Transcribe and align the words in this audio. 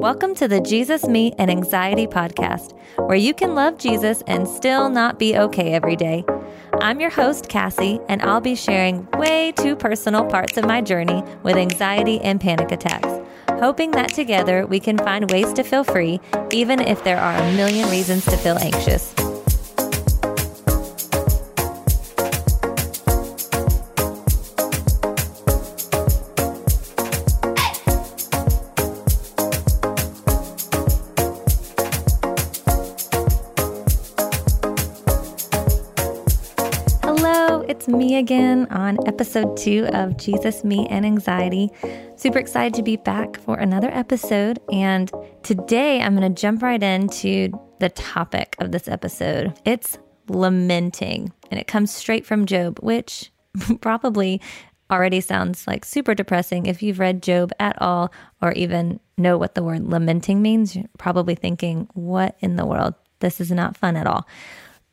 Welcome 0.00 0.34
to 0.36 0.48
the 0.48 0.62
Jesus, 0.62 1.06
Me, 1.06 1.34
and 1.36 1.50
Anxiety 1.50 2.06
podcast, 2.06 2.72
where 2.96 3.18
you 3.18 3.34
can 3.34 3.54
love 3.54 3.76
Jesus 3.76 4.22
and 4.26 4.48
still 4.48 4.88
not 4.88 5.18
be 5.18 5.36
okay 5.36 5.74
every 5.74 5.94
day. 5.94 6.24
I'm 6.80 7.00
your 7.00 7.10
host, 7.10 7.50
Cassie, 7.50 8.00
and 8.08 8.22
I'll 8.22 8.40
be 8.40 8.54
sharing 8.54 9.06
way 9.18 9.52
too 9.52 9.76
personal 9.76 10.24
parts 10.24 10.56
of 10.56 10.64
my 10.64 10.80
journey 10.80 11.22
with 11.42 11.58
anxiety 11.58 12.18
and 12.22 12.40
panic 12.40 12.72
attacks, 12.72 13.12
hoping 13.60 13.90
that 13.90 14.14
together 14.14 14.66
we 14.66 14.80
can 14.80 14.96
find 14.96 15.30
ways 15.30 15.52
to 15.52 15.62
feel 15.62 15.84
free, 15.84 16.18
even 16.50 16.80
if 16.80 17.04
there 17.04 17.18
are 17.18 17.36
a 17.36 17.52
million 17.52 17.86
reasons 17.90 18.24
to 18.24 18.38
feel 18.38 18.56
anxious. 18.56 19.12
Again 38.30 38.68
on 38.70 38.96
episode 39.08 39.56
two 39.56 39.88
of 39.92 40.16
Jesus, 40.16 40.62
Me, 40.62 40.86
and 40.88 41.04
Anxiety. 41.04 41.68
Super 42.14 42.38
excited 42.38 42.74
to 42.74 42.82
be 42.84 42.94
back 42.94 43.40
for 43.40 43.58
another 43.58 43.90
episode. 43.90 44.60
And 44.70 45.10
today 45.42 46.00
I'm 46.00 46.14
going 46.14 46.32
to 46.32 46.40
jump 46.40 46.62
right 46.62 46.80
into 46.80 47.50
the 47.80 47.88
topic 47.88 48.54
of 48.60 48.70
this 48.70 48.86
episode. 48.86 49.58
It's 49.64 49.98
lamenting, 50.28 51.32
and 51.50 51.58
it 51.58 51.66
comes 51.66 51.92
straight 51.92 52.24
from 52.24 52.46
Job, 52.46 52.78
which 52.78 53.32
probably 53.80 54.40
already 54.92 55.20
sounds 55.20 55.66
like 55.66 55.84
super 55.84 56.14
depressing. 56.14 56.66
If 56.66 56.84
you've 56.84 57.00
read 57.00 57.24
Job 57.24 57.50
at 57.58 57.82
all, 57.82 58.12
or 58.40 58.52
even 58.52 59.00
know 59.18 59.38
what 59.38 59.56
the 59.56 59.64
word 59.64 59.82
lamenting 59.82 60.40
means, 60.40 60.76
you're 60.76 60.84
probably 60.98 61.34
thinking, 61.34 61.88
what 61.94 62.36
in 62.38 62.54
the 62.54 62.64
world? 62.64 62.94
This 63.18 63.40
is 63.40 63.50
not 63.50 63.76
fun 63.76 63.96
at 63.96 64.06
all. 64.06 64.24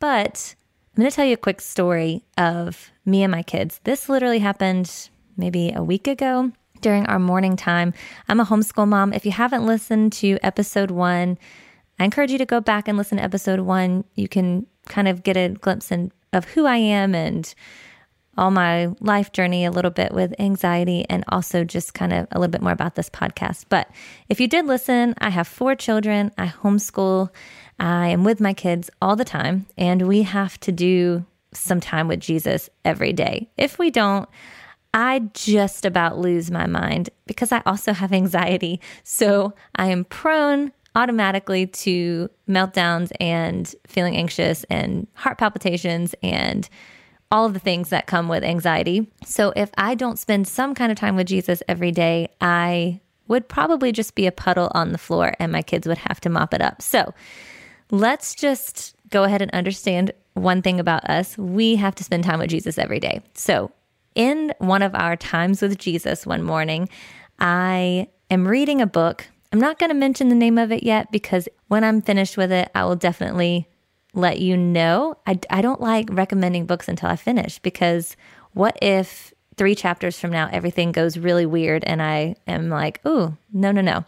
But 0.00 0.56
I'm 0.98 1.02
going 1.02 1.12
to 1.12 1.14
tell 1.14 1.26
you 1.26 1.34
a 1.34 1.36
quick 1.36 1.60
story 1.60 2.24
of 2.36 2.90
me 3.06 3.22
and 3.22 3.30
my 3.30 3.44
kids. 3.44 3.80
This 3.84 4.08
literally 4.08 4.40
happened 4.40 5.10
maybe 5.36 5.70
a 5.72 5.80
week 5.80 6.08
ago 6.08 6.50
during 6.80 7.06
our 7.06 7.20
morning 7.20 7.54
time. 7.54 7.94
I'm 8.28 8.40
a 8.40 8.44
homeschool 8.44 8.88
mom. 8.88 9.12
If 9.12 9.24
you 9.24 9.30
haven't 9.30 9.64
listened 9.64 10.12
to 10.14 10.40
episode 10.42 10.90
one, 10.90 11.38
I 12.00 12.04
encourage 12.04 12.32
you 12.32 12.38
to 12.38 12.44
go 12.44 12.60
back 12.60 12.88
and 12.88 12.98
listen 12.98 13.18
to 13.18 13.22
episode 13.22 13.60
one. 13.60 14.06
You 14.16 14.26
can 14.26 14.66
kind 14.88 15.06
of 15.06 15.22
get 15.22 15.36
a 15.36 15.50
glimpse 15.50 15.92
in, 15.92 16.10
of 16.32 16.46
who 16.46 16.66
I 16.66 16.78
am 16.78 17.14
and 17.14 17.54
all 18.38 18.50
my 18.50 18.86
life 19.00 19.32
journey 19.32 19.64
a 19.64 19.70
little 19.70 19.90
bit 19.90 20.12
with 20.12 20.34
anxiety 20.38 21.04
and 21.10 21.24
also 21.28 21.64
just 21.64 21.92
kind 21.92 22.12
of 22.12 22.28
a 22.32 22.38
little 22.38 22.50
bit 22.50 22.62
more 22.62 22.72
about 22.72 22.94
this 22.94 23.10
podcast. 23.10 23.64
But 23.68 23.90
if 24.28 24.40
you 24.40 24.48
did 24.48 24.64
listen, 24.64 25.14
I 25.18 25.30
have 25.30 25.48
four 25.48 25.74
children. 25.74 26.30
I 26.38 26.46
homeschool. 26.46 27.30
I 27.78 28.08
am 28.08 28.24
with 28.24 28.40
my 28.40 28.54
kids 28.54 28.90
all 29.02 29.16
the 29.16 29.24
time, 29.24 29.66
and 29.76 30.08
we 30.08 30.22
have 30.22 30.58
to 30.60 30.72
do 30.72 31.26
some 31.52 31.80
time 31.80 32.08
with 32.08 32.20
Jesus 32.20 32.70
every 32.84 33.12
day. 33.12 33.50
If 33.56 33.78
we 33.78 33.90
don't, 33.90 34.28
I 34.94 35.20
just 35.34 35.84
about 35.84 36.18
lose 36.18 36.50
my 36.50 36.66
mind 36.66 37.10
because 37.26 37.52
I 37.52 37.62
also 37.66 37.92
have 37.92 38.12
anxiety. 38.12 38.80
So 39.02 39.52
I 39.76 39.88
am 39.88 40.04
prone 40.04 40.72
automatically 40.94 41.66
to 41.66 42.28
meltdowns 42.48 43.12
and 43.20 43.72
feeling 43.86 44.16
anxious 44.16 44.64
and 44.64 45.06
heart 45.14 45.38
palpitations 45.38 46.14
and 46.22 46.68
all 47.30 47.46
of 47.46 47.52
the 47.52 47.60
things 47.60 47.90
that 47.90 48.06
come 48.06 48.28
with 48.28 48.42
anxiety. 48.42 49.06
So 49.24 49.52
if 49.54 49.70
I 49.76 49.94
don't 49.94 50.18
spend 50.18 50.48
some 50.48 50.74
kind 50.74 50.90
of 50.90 50.98
time 50.98 51.16
with 51.16 51.26
Jesus 51.26 51.62
every 51.68 51.92
day, 51.92 52.28
I 52.40 53.00
would 53.26 53.48
probably 53.48 53.92
just 53.92 54.14
be 54.14 54.26
a 54.26 54.32
puddle 54.32 54.70
on 54.74 54.92
the 54.92 54.98
floor 54.98 55.34
and 55.38 55.52
my 55.52 55.62
kids 55.62 55.86
would 55.86 55.98
have 55.98 56.20
to 56.22 56.30
mop 56.30 56.54
it 56.54 56.62
up. 56.62 56.80
So 56.80 57.12
let's 57.90 58.34
just 58.34 58.94
go 59.10 59.24
ahead 59.24 59.42
and 59.42 59.50
understand 59.52 60.12
one 60.34 60.62
thing 60.62 60.80
about 60.80 61.04
us. 61.08 61.36
We 61.36 61.76
have 61.76 61.94
to 61.96 62.04
spend 62.04 62.24
time 62.24 62.38
with 62.38 62.50
Jesus 62.50 62.78
every 62.78 63.00
day. 63.00 63.22
So, 63.34 63.72
in 64.14 64.52
one 64.58 64.82
of 64.82 64.94
our 64.94 65.16
times 65.16 65.62
with 65.62 65.78
Jesus 65.78 66.26
one 66.26 66.42
morning, 66.42 66.88
I 67.38 68.08
am 68.30 68.48
reading 68.48 68.80
a 68.80 68.86
book. 68.86 69.26
I'm 69.52 69.60
not 69.60 69.78
going 69.78 69.90
to 69.90 69.94
mention 69.94 70.28
the 70.28 70.34
name 70.34 70.58
of 70.58 70.72
it 70.72 70.82
yet 70.82 71.12
because 71.12 71.48
when 71.68 71.84
I'm 71.84 72.02
finished 72.02 72.36
with 72.36 72.50
it, 72.50 72.70
I 72.74 72.84
will 72.84 72.96
definitely 72.96 73.68
let 74.18 74.40
you 74.40 74.56
know. 74.56 75.16
I, 75.26 75.38
I 75.48 75.62
don't 75.62 75.80
like 75.80 76.08
recommending 76.10 76.66
books 76.66 76.88
until 76.88 77.08
I 77.08 77.16
finish 77.16 77.58
because 77.58 78.16
what 78.52 78.76
if 78.82 79.32
three 79.56 79.74
chapters 79.74 80.18
from 80.18 80.30
now 80.30 80.48
everything 80.52 80.92
goes 80.92 81.18
really 81.18 81.46
weird 81.46 81.84
and 81.84 82.02
I 82.02 82.36
am 82.46 82.68
like, 82.68 83.00
oh, 83.04 83.36
no, 83.52 83.72
no, 83.72 83.80
no. 83.80 84.04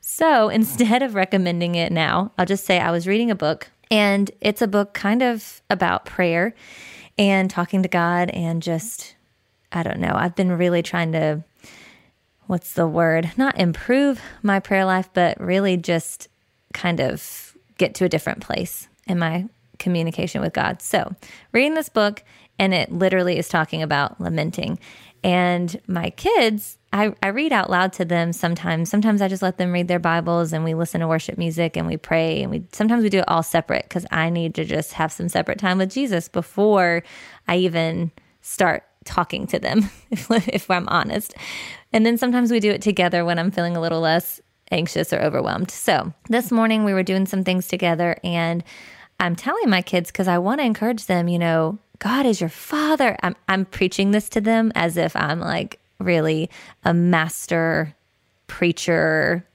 So 0.00 0.48
instead 0.50 1.02
of 1.02 1.14
recommending 1.14 1.74
it 1.74 1.92
now, 1.92 2.32
I'll 2.38 2.46
just 2.46 2.64
say 2.64 2.78
I 2.78 2.90
was 2.90 3.06
reading 3.06 3.30
a 3.30 3.36
book 3.36 3.70
and 3.90 4.30
it's 4.40 4.62
a 4.62 4.68
book 4.68 4.94
kind 4.94 5.22
of 5.22 5.62
about 5.68 6.04
prayer 6.04 6.54
and 7.18 7.50
talking 7.50 7.82
to 7.82 7.88
God 7.88 8.30
and 8.30 8.62
just, 8.62 9.16
I 9.72 9.82
don't 9.82 9.98
know, 9.98 10.12
I've 10.14 10.36
been 10.36 10.52
really 10.52 10.82
trying 10.82 11.12
to, 11.12 11.42
what's 12.46 12.74
the 12.74 12.86
word? 12.86 13.32
Not 13.36 13.58
improve 13.58 14.20
my 14.42 14.60
prayer 14.60 14.84
life, 14.84 15.08
but 15.12 15.40
really 15.40 15.76
just 15.76 16.28
kind 16.72 17.00
of 17.00 17.56
get 17.78 17.94
to 17.96 18.04
a 18.04 18.08
different 18.08 18.40
place 18.40 18.88
in 19.10 19.18
my 19.18 19.46
communication 19.78 20.40
with 20.40 20.52
God. 20.52 20.80
So, 20.80 21.14
reading 21.52 21.74
this 21.74 21.88
book, 21.88 22.22
and 22.58 22.72
it 22.72 22.92
literally 22.92 23.38
is 23.38 23.48
talking 23.48 23.82
about 23.82 24.20
lamenting. 24.20 24.78
And 25.22 25.80
my 25.86 26.10
kids, 26.10 26.78
I, 26.92 27.14
I 27.22 27.28
read 27.28 27.52
out 27.52 27.70
loud 27.70 27.92
to 27.94 28.04
them 28.04 28.32
sometimes. 28.32 28.90
Sometimes 28.90 29.20
I 29.20 29.28
just 29.28 29.42
let 29.42 29.58
them 29.58 29.72
read 29.72 29.88
their 29.88 29.98
Bibles 29.98 30.52
and 30.52 30.64
we 30.64 30.74
listen 30.74 31.00
to 31.00 31.08
worship 31.08 31.36
music 31.36 31.76
and 31.76 31.86
we 31.86 31.96
pray 31.96 32.42
and 32.42 32.50
we 32.50 32.64
sometimes 32.72 33.02
we 33.02 33.10
do 33.10 33.18
it 33.18 33.28
all 33.28 33.42
separate 33.42 33.84
because 33.84 34.06
I 34.10 34.30
need 34.30 34.54
to 34.54 34.64
just 34.64 34.94
have 34.94 35.12
some 35.12 35.28
separate 35.28 35.58
time 35.58 35.78
with 35.78 35.90
Jesus 35.90 36.28
before 36.28 37.02
I 37.48 37.56
even 37.58 38.12
start 38.40 38.84
talking 39.04 39.46
to 39.48 39.58
them, 39.58 39.90
if, 40.10 40.30
if 40.48 40.70
I'm 40.70 40.88
honest. 40.88 41.34
And 41.92 42.04
then 42.06 42.16
sometimes 42.16 42.50
we 42.50 42.60
do 42.60 42.70
it 42.70 42.82
together 42.82 43.24
when 43.24 43.38
I'm 43.38 43.50
feeling 43.50 43.76
a 43.76 43.80
little 43.80 44.00
less 44.00 44.40
anxious 44.70 45.12
or 45.12 45.20
overwhelmed. 45.20 45.70
So 45.70 46.12
this 46.28 46.50
morning 46.50 46.84
we 46.84 46.94
were 46.94 47.02
doing 47.02 47.26
some 47.26 47.44
things 47.44 47.68
together 47.68 48.16
and 48.22 48.62
I'm 49.20 49.36
telling 49.36 49.68
my 49.68 49.82
kids 49.82 50.10
because 50.10 50.26
I 50.28 50.38
want 50.38 50.60
to 50.60 50.64
encourage 50.64 51.06
them, 51.06 51.28
you 51.28 51.38
know, 51.38 51.78
God 51.98 52.24
is 52.26 52.40
your 52.40 52.50
father. 52.50 53.16
I'm, 53.22 53.36
I'm 53.48 53.66
preaching 53.66 54.10
this 54.10 54.28
to 54.30 54.40
them 54.40 54.72
as 54.74 54.96
if 54.96 55.14
I'm 55.14 55.38
like 55.38 55.78
really 55.98 56.50
a 56.84 56.94
master 56.94 57.94
preacher, 58.46 59.46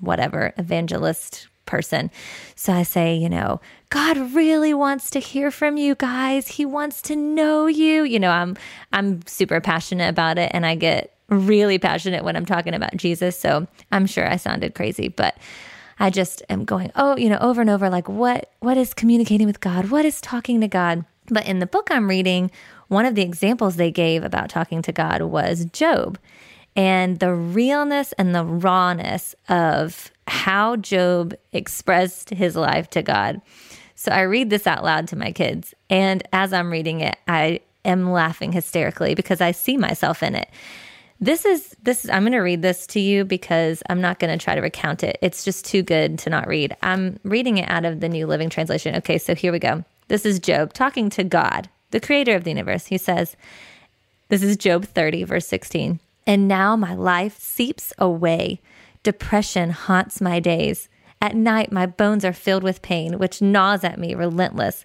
whatever, 0.00 0.52
evangelist 0.58 1.48
person. 1.64 2.10
So 2.54 2.74
I 2.74 2.82
say, 2.82 3.16
you 3.16 3.30
know, 3.30 3.60
God 3.88 4.18
really 4.34 4.74
wants 4.74 5.10
to 5.10 5.18
hear 5.18 5.50
from 5.50 5.78
you 5.78 5.94
guys. 5.94 6.46
He 6.46 6.66
wants 6.66 7.00
to 7.02 7.16
know 7.16 7.66
you. 7.66 8.04
You 8.04 8.20
know, 8.20 8.30
I'm 8.30 8.56
I'm 8.92 9.26
super 9.26 9.60
passionate 9.62 10.08
about 10.08 10.36
it 10.36 10.50
and 10.52 10.66
I 10.66 10.74
get 10.74 11.16
really 11.30 11.78
passionate 11.78 12.22
when 12.22 12.36
I'm 12.36 12.44
talking 12.44 12.74
about 12.74 12.96
Jesus. 12.96 13.38
So 13.38 13.66
I'm 13.90 14.06
sure 14.06 14.28
I 14.30 14.36
sounded 14.36 14.74
crazy, 14.74 15.08
but 15.08 15.36
I 15.98 16.10
just 16.10 16.42
am 16.48 16.64
going, 16.64 16.90
oh, 16.96 17.16
you 17.16 17.28
know, 17.28 17.38
over 17.40 17.60
and 17.60 17.70
over 17.70 17.88
like 17.88 18.08
what 18.08 18.50
what 18.60 18.76
is 18.76 18.94
communicating 18.94 19.46
with 19.46 19.60
God? 19.60 19.90
What 19.90 20.04
is 20.04 20.20
talking 20.20 20.60
to 20.60 20.68
God? 20.68 21.04
But 21.28 21.46
in 21.46 21.58
the 21.58 21.66
book 21.66 21.88
I'm 21.90 22.08
reading, 22.08 22.50
one 22.88 23.06
of 23.06 23.14
the 23.14 23.22
examples 23.22 23.76
they 23.76 23.90
gave 23.90 24.22
about 24.24 24.50
talking 24.50 24.82
to 24.82 24.92
God 24.92 25.22
was 25.22 25.64
Job 25.66 26.18
and 26.76 27.18
the 27.18 27.32
realness 27.32 28.12
and 28.14 28.34
the 28.34 28.44
rawness 28.44 29.34
of 29.48 30.10
how 30.26 30.76
Job 30.76 31.34
expressed 31.52 32.30
his 32.30 32.56
life 32.56 32.90
to 32.90 33.02
God. 33.02 33.40
So 33.94 34.10
I 34.10 34.22
read 34.22 34.50
this 34.50 34.66
out 34.66 34.84
loud 34.84 35.08
to 35.08 35.16
my 35.16 35.32
kids. 35.32 35.74
And 35.88 36.26
as 36.32 36.52
I'm 36.52 36.70
reading 36.70 37.00
it, 37.00 37.16
I 37.28 37.60
am 37.84 38.10
laughing 38.10 38.52
hysterically 38.52 39.14
because 39.14 39.40
I 39.40 39.52
see 39.52 39.76
myself 39.76 40.22
in 40.22 40.34
it. 40.34 40.48
This 41.20 41.44
is 41.44 41.76
this 41.82 42.04
is 42.04 42.10
I'm 42.10 42.22
going 42.22 42.32
to 42.32 42.38
read 42.40 42.62
this 42.62 42.86
to 42.88 43.00
you 43.00 43.24
because 43.24 43.82
I'm 43.88 44.00
not 44.00 44.18
going 44.18 44.36
to 44.36 44.42
try 44.42 44.54
to 44.54 44.60
recount 44.60 45.02
it. 45.02 45.18
It's 45.22 45.44
just 45.44 45.64
too 45.64 45.82
good 45.82 46.18
to 46.20 46.30
not 46.30 46.48
read. 46.48 46.76
I'm 46.82 47.18
reading 47.22 47.58
it 47.58 47.70
out 47.70 47.84
of 47.84 48.00
the 48.00 48.08
New 48.08 48.26
Living 48.26 48.50
Translation. 48.50 48.96
Okay, 48.96 49.18
so 49.18 49.34
here 49.34 49.52
we 49.52 49.58
go. 49.58 49.84
This 50.08 50.26
is 50.26 50.38
Job 50.38 50.72
talking 50.72 51.08
to 51.10 51.24
God, 51.24 51.68
the 51.90 52.00
creator 52.00 52.34
of 52.34 52.44
the 52.44 52.50
universe. 52.50 52.86
He 52.86 52.98
says, 52.98 53.36
This 54.28 54.42
is 54.42 54.56
Job 54.56 54.84
30, 54.84 55.24
verse 55.24 55.46
16. 55.46 56.00
And 56.26 56.48
now 56.48 56.76
my 56.76 56.94
life 56.94 57.38
seeps 57.38 57.92
away. 57.98 58.60
Depression 59.02 59.70
haunts 59.70 60.20
my 60.20 60.40
days. 60.40 60.88
At 61.20 61.34
night, 61.34 61.72
my 61.72 61.86
bones 61.86 62.24
are 62.24 62.34
filled 62.34 62.62
with 62.62 62.82
pain, 62.82 63.18
which 63.18 63.40
gnaws 63.40 63.82
at 63.82 63.98
me 63.98 64.14
relentless. 64.14 64.84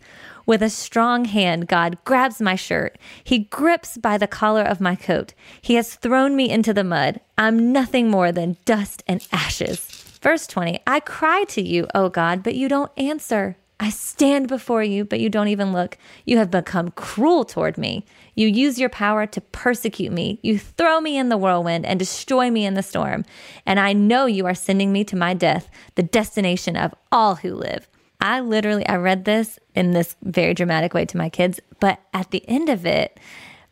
With 0.50 0.64
a 0.64 0.70
strong 0.72 1.26
hand, 1.26 1.68
God 1.68 2.00
grabs 2.06 2.42
my 2.42 2.56
shirt. 2.56 2.98
He 3.24 3.38
grips 3.38 4.00
by 4.00 4.18
the 4.18 4.26
collar 4.26 4.64
of 4.64 4.82
my 4.82 4.96
coat. 4.96 5.36
He 5.62 5.76
has 5.76 5.94
thrown 5.94 6.36
me 6.36 6.50
into 6.50 6.74
the 6.74 6.84
mud. 6.84 7.22
I'm 7.38 7.72
nothing 7.72 8.10
more 8.10 8.32
than 8.32 8.58
dust 8.66 9.04
and 9.06 9.24
ashes. 9.32 9.78
Verse 10.24 10.48
20 10.48 10.80
I 10.88 11.02
cry 11.02 11.44
to 11.50 11.62
you, 11.62 11.86
O 11.94 12.10
God, 12.10 12.42
but 12.42 12.56
you 12.56 12.68
don't 12.68 12.92
answer. 12.98 13.58
I 13.80 13.92
stand 13.92 14.48
before 14.48 14.82
you, 14.82 15.06
but 15.06 15.20
you 15.20 15.30
don't 15.30 15.50
even 15.50 15.72
look. 15.72 16.00
You 16.26 16.40
have 16.40 16.50
become 16.50 16.90
cruel 16.90 17.46
toward 17.46 17.78
me. 17.78 18.04
You 18.34 18.48
use 18.48 18.80
your 18.80 18.90
power 18.90 19.28
to 19.28 19.42
persecute 19.42 20.12
me. 20.12 20.40
You 20.42 20.58
throw 20.58 21.00
me 21.00 21.16
in 21.16 21.30
the 21.30 21.38
whirlwind 21.38 21.86
and 21.86 22.00
destroy 22.00 22.50
me 22.50 22.66
in 22.66 22.74
the 22.74 22.82
storm. 22.82 23.24
And 23.68 23.80
I 23.80 23.94
know 23.94 24.26
you 24.26 24.48
are 24.48 24.56
sending 24.56 24.92
me 24.92 25.04
to 25.04 25.16
my 25.16 25.36
death, 25.36 25.70
the 25.94 26.02
destination 26.02 26.76
of 26.76 26.96
all 27.12 27.36
who 27.36 27.54
live. 27.54 27.88
I 28.22 28.42
literally 28.42 28.88
I 28.88 28.96
read 28.96 29.26
this 29.26 29.60
in 29.76 29.92
this 29.92 30.16
very 30.24 30.54
dramatic 30.54 30.94
way 30.94 31.06
to 31.06 31.18
my 31.18 31.30
kids, 31.30 31.60
but 31.80 32.00
at 32.14 32.32
the 32.32 32.48
end 32.50 32.70
of 32.70 32.86
it, 32.86 33.20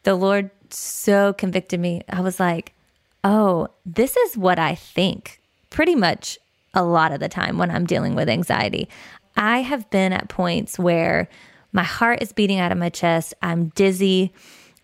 the 0.04 0.16
Lord 0.16 0.50
so 0.70 1.34
convicted 1.34 1.80
me. 1.80 2.02
I 2.10 2.22
was 2.22 2.40
like, 2.40 2.74
"Oh, 3.24 3.68
this 3.86 4.16
is 4.16 4.38
what 4.38 4.60
I 4.60 4.76
think." 4.76 5.42
Pretty 5.70 5.96
much 5.96 6.38
a 6.74 6.84
lot 6.84 7.12
of 7.12 7.20
the 7.20 7.30
time 7.30 7.58
when 7.58 7.72
I'm 7.72 7.86
dealing 7.86 8.16
with 8.16 8.30
anxiety. 8.30 8.88
I 9.36 9.62
have 9.62 9.90
been 9.90 10.14
at 10.14 10.30
points 10.30 10.80
where 10.80 11.28
my 11.74 11.84
heart 11.84 12.22
is 12.22 12.34
beating 12.34 12.60
out 12.60 12.72
of 12.72 12.78
my 12.78 12.90
chest, 12.90 13.34
I'm 13.42 13.68
dizzy. 13.70 14.34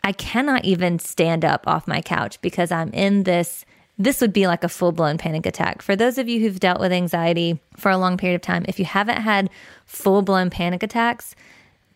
I 0.03 0.11
cannot 0.11 0.65
even 0.65 0.99
stand 0.99 1.45
up 1.45 1.65
off 1.67 1.87
my 1.87 2.01
couch 2.01 2.41
because 2.41 2.71
I'm 2.71 2.89
in 2.89 3.23
this 3.23 3.65
this 3.97 4.21
would 4.21 4.33
be 4.33 4.47
like 4.47 4.63
a 4.63 4.69
full 4.69 4.91
blown 4.91 5.17
panic 5.17 5.45
attack. 5.45 5.81
For 5.81 5.95
those 5.95 6.17
of 6.17 6.27
you 6.27 6.39
who've 6.39 6.59
dealt 6.59 6.79
with 6.79 6.91
anxiety 6.91 7.59
for 7.77 7.91
a 7.91 7.97
long 7.97 8.17
period 8.17 8.35
of 8.35 8.41
time, 8.41 8.65
if 8.67 8.79
you 8.79 8.85
haven't 8.85 9.21
had 9.21 9.49
full 9.85 10.21
blown 10.21 10.49
panic 10.49 10.83
attacks, 10.83 11.35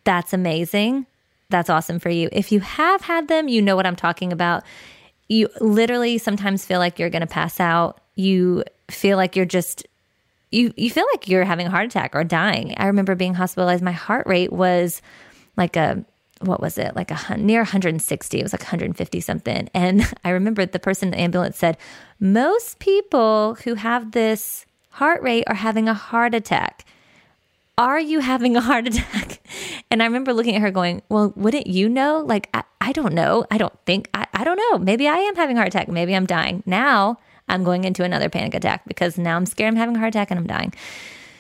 that's 0.04 0.34
amazing. 0.34 1.06
That's 1.50 1.70
awesome 1.70 2.00
for 2.00 2.10
you. 2.10 2.30
If 2.32 2.52
you 2.52 2.60
have 2.60 3.02
had 3.02 3.28
them, 3.28 3.48
you 3.48 3.62
know 3.62 3.76
what 3.76 3.86
I'm 3.86 3.96
talking 3.96 4.32
about. 4.32 4.64
You 5.28 5.50
literally 5.60 6.18
sometimes 6.18 6.66
feel 6.66 6.80
like 6.80 7.00
you're 7.00 7.10
going 7.10 7.22
to 7.22 7.28
pass 7.28 7.60
out. 7.60 8.00
You 8.16 8.64
feel 8.90 9.18
like 9.18 9.36
you're 9.36 9.46
just 9.46 9.86
you 10.52 10.74
you 10.78 10.90
feel 10.90 11.06
like 11.14 11.28
you're 11.28 11.44
having 11.44 11.68
a 11.68 11.70
heart 11.70 11.86
attack 11.86 12.16
or 12.16 12.24
dying. 12.24 12.74
I 12.78 12.88
remember 12.88 13.16
being 13.16 13.34
hospitalized. 13.34 13.84
My 13.84 13.92
heart 13.92 14.28
rate 14.28 14.54
was 14.54 15.02
like 15.58 15.76
a 15.76 16.06
what 16.42 16.62
was 16.62 16.78
it? 16.78 16.96
Like 16.96 17.12
a 17.12 17.38
near 17.38 17.62
160 17.62 18.40
it 18.40 18.44
was 18.44 18.54
like 18.54 18.62
150 18.62 19.20
something. 19.22 19.70
And 19.74 20.14
i 20.24 20.30
remember 20.30 20.66
the 20.66 20.80
person 20.80 21.08
in 21.08 21.12
the 21.12 21.20
ambulance 21.20 21.58
said 21.58 21.78
most 22.20 22.80
people 22.80 23.56
who 23.64 23.76
have 23.76 24.12
this 24.12 24.66
heart 24.92 25.22
rate 25.22 25.44
are 25.48 25.56
having 25.56 25.88
a 25.88 25.94
heart 25.94 26.34
attack. 26.34 26.86
Are 27.78 28.00
you 28.00 28.20
having 28.20 28.56
a 28.56 28.62
heart 28.62 28.88
attack? 28.92 29.42
And 29.90 30.02
i 30.02 30.06
remember 30.06 30.34
looking 30.34 30.56
at 30.56 30.62
her 30.62 30.72
going 30.72 31.02
well 31.10 31.34
wouldn't 31.36 31.68
you 31.68 31.90
know? 31.90 32.24
Like 32.26 32.50
i, 32.54 32.64
I 32.82 32.92
don't 32.92 33.14
know. 33.14 33.46
I 33.52 33.58
don't 33.58 33.78
think 33.86 34.10
I, 34.14 34.28
I 34.34 34.44
don't 34.44 34.58
know. 34.58 34.78
Maybe 34.80 35.08
i 35.08 35.18
am 35.18 35.36
having 35.36 35.58
a 35.58 35.60
heart 35.60 35.70
attack. 35.70 35.88
Maybe 35.88 36.16
i'm 36.16 36.26
dying. 36.26 36.64
Now 36.66 37.20
i'm 37.50 37.64
going 37.64 37.84
into 37.84 38.04
another 38.04 38.30
panic 38.30 38.54
attack 38.54 38.84
because 38.88 39.18
now 39.18 39.36
i'm 39.36 39.46
scared 39.46 39.70
i'm 39.70 39.78
having 39.78 39.96
a 39.96 40.00
heart 40.00 40.16
attack 40.16 40.32
and 40.32 40.40
i'm 40.40 40.48
dying. 40.48 40.74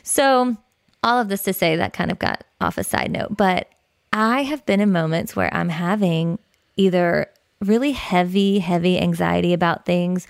So 0.03 0.57
all 1.03 1.19
of 1.19 1.29
this 1.29 1.43
to 1.43 1.53
say 1.53 1.75
that 1.75 1.93
kind 1.93 2.11
of 2.11 2.17
got 2.17 2.43
off 2.59 2.77
a 2.77 2.83
side 2.83 3.11
note 3.11 3.37
but 3.37 3.69
I 4.19 4.45
have 4.45 4.65
been 4.65 4.81
in 4.81 4.91
moments 4.91 5.35
where 5.35 5.53
I'm 5.53 5.69
having 5.69 6.39
either 6.75 7.29
really 7.59 7.91
heavy, 7.91 8.57
heavy 8.57 8.99
anxiety 8.99 9.53
about 9.53 9.85
things 9.85 10.25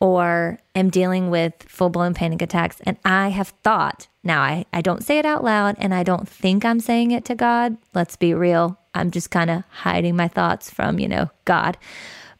or 0.00 0.58
am 0.74 0.90
dealing 0.90 1.30
with 1.30 1.54
full 1.62 1.90
blown 1.90 2.12
panic 2.12 2.42
attacks. 2.42 2.80
And 2.80 2.96
I 3.04 3.28
have 3.28 3.50
thought, 3.62 4.08
now 4.24 4.42
I, 4.42 4.64
I 4.72 4.80
don't 4.80 5.04
say 5.04 5.20
it 5.20 5.24
out 5.24 5.44
loud 5.44 5.76
and 5.78 5.94
I 5.94 6.02
don't 6.02 6.28
think 6.28 6.64
I'm 6.64 6.80
saying 6.80 7.12
it 7.12 7.24
to 7.26 7.36
God. 7.36 7.76
Let's 7.94 8.16
be 8.16 8.34
real. 8.34 8.76
I'm 8.96 9.12
just 9.12 9.30
kind 9.30 9.48
of 9.48 9.62
hiding 9.70 10.16
my 10.16 10.26
thoughts 10.26 10.68
from, 10.68 10.98
you 10.98 11.06
know, 11.06 11.30
God. 11.44 11.78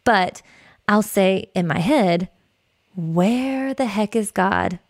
But 0.02 0.42
I'll 0.88 1.02
say 1.02 1.50
in 1.54 1.68
my 1.68 1.78
head, 1.78 2.28
where 2.96 3.74
the 3.74 3.86
heck 3.86 4.16
is 4.16 4.32
God? 4.32 4.80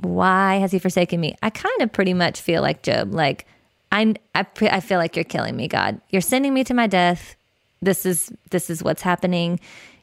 Why 0.00 0.56
has 0.56 0.72
he 0.72 0.80
forsaken 0.80 1.20
me? 1.20 1.36
I 1.44 1.50
kind 1.50 1.80
of 1.80 1.92
pretty 1.92 2.12
much 2.12 2.40
feel 2.40 2.60
like 2.60 2.82
Job, 2.82 3.14
like, 3.14 3.46
I, 3.94 4.14
I, 4.34 4.44
I 4.60 4.80
feel 4.80 4.98
like 4.98 5.14
you're 5.14 5.24
killing 5.24 5.54
me, 5.54 5.68
God. 5.68 6.00
You're 6.10 6.20
sending 6.20 6.52
me 6.52 6.64
to 6.64 6.74
my 6.74 6.88
death. 6.88 7.36
This 7.80 8.04
is 8.04 8.32
this 8.50 8.68
is 8.68 8.82
what's 8.82 9.02
happening. 9.02 9.60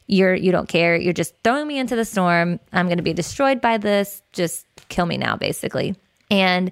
You're 0.07 0.33
you 0.33 0.53
don't 0.53 0.69
care. 0.69 0.95
You're 0.95 1.11
just 1.11 1.35
throwing 1.43 1.67
me 1.67 1.77
into 1.77 1.97
the 1.97 2.05
storm. 2.05 2.59
I'm 2.71 2.87
going 2.87 2.99
to 2.99 3.03
be 3.03 3.13
destroyed 3.13 3.59
by 3.59 3.77
this. 3.77 4.23
Just 4.31 4.65
kill 4.87 5.05
me 5.05 5.17
now, 5.17 5.35
basically. 5.35 5.95
And 6.29 6.71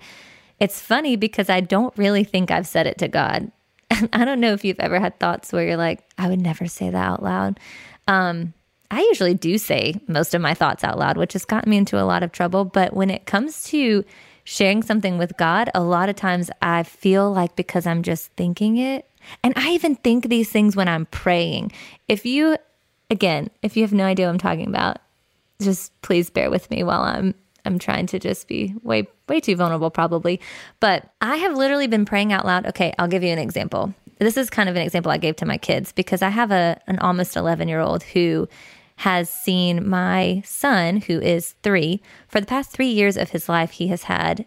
it's 0.59 0.79
funny 0.79 1.17
because 1.17 1.49
I 1.49 1.59
don't 1.59 1.95
really 1.97 2.23
think 2.23 2.51
I've 2.51 2.67
said 2.67 2.87
it 2.87 2.97
to 2.99 3.09
God. 3.09 3.51
I 3.91 4.23
don't 4.23 4.39
know 4.39 4.53
if 4.53 4.63
you've 4.63 4.79
ever 4.79 4.99
had 4.99 5.19
thoughts 5.19 5.51
where 5.51 5.65
you're 5.65 5.77
like, 5.77 6.01
I 6.17 6.29
would 6.29 6.39
never 6.39 6.67
say 6.67 6.89
that 6.89 6.95
out 6.95 7.21
loud. 7.21 7.59
Um, 8.07 8.53
I 8.91 9.01
usually 9.01 9.33
do 9.33 9.57
say 9.57 9.99
most 10.07 10.33
of 10.33 10.41
my 10.41 10.53
thoughts 10.53 10.85
out 10.85 10.97
loud, 10.97 11.17
which 11.17 11.33
has 11.33 11.43
gotten 11.43 11.69
me 11.69 11.77
into 11.77 12.01
a 12.01 12.05
lot 12.05 12.23
of 12.23 12.31
trouble. 12.31 12.63
But 12.63 12.93
when 12.93 13.09
it 13.09 13.25
comes 13.25 13.63
to 13.65 14.05
sharing 14.49 14.81
something 14.81 15.19
with 15.19 15.37
God, 15.37 15.69
a 15.75 15.83
lot 15.83 16.09
of 16.09 16.15
times 16.15 16.49
I 16.59 16.81
feel 16.81 17.31
like 17.31 17.55
because 17.55 17.85
I'm 17.85 18.01
just 18.01 18.31
thinking 18.31 18.77
it, 18.77 19.05
and 19.43 19.53
I 19.55 19.69
even 19.73 19.95
think 19.95 20.27
these 20.27 20.49
things 20.49 20.75
when 20.75 20.87
I'm 20.87 21.05
praying. 21.05 21.71
If 22.07 22.25
you, 22.25 22.57
again, 23.11 23.51
if 23.61 23.77
you 23.77 23.83
have 23.83 23.93
no 23.93 24.05
idea 24.05 24.25
what 24.25 24.31
I'm 24.31 24.39
talking 24.39 24.67
about, 24.67 24.97
just 25.61 25.91
please 26.01 26.31
bear 26.31 26.49
with 26.49 26.71
me 26.71 26.83
while 26.83 27.01
I'm 27.01 27.35
I'm 27.63 27.77
trying 27.77 28.07
to 28.07 28.17
just 28.17 28.47
be 28.47 28.73
way 28.81 29.07
way 29.27 29.39
too 29.39 29.55
vulnerable 29.55 29.91
probably. 29.91 30.41
But 30.79 31.07
I 31.21 31.35
have 31.35 31.55
literally 31.55 31.87
been 31.87 32.05
praying 32.05 32.33
out 32.33 32.45
loud. 32.45 32.65
Okay, 32.65 32.91
I'll 32.97 33.07
give 33.07 33.21
you 33.21 33.29
an 33.29 33.37
example. 33.37 33.93
This 34.17 34.35
is 34.35 34.49
kind 34.49 34.67
of 34.67 34.75
an 34.75 34.81
example 34.81 35.11
I 35.11 35.17
gave 35.17 35.35
to 35.37 35.45
my 35.45 35.59
kids 35.59 35.91
because 35.91 36.23
I 36.23 36.29
have 36.29 36.49
a 36.49 36.81
an 36.87 36.97
almost 36.99 37.35
11-year-old 37.35 38.01
who 38.01 38.49
has 38.99 39.29
seen 39.29 39.87
my 39.87 40.41
son, 40.45 40.97
who 40.97 41.21
is 41.21 41.55
three, 41.63 42.01
for 42.27 42.41
the 42.41 42.45
past 42.45 42.69
three 42.69 42.89
years 42.89 43.15
of 43.15 43.29
his 43.29 43.47
life, 43.47 43.71
he 43.71 43.87
has 43.87 44.03
had, 44.03 44.45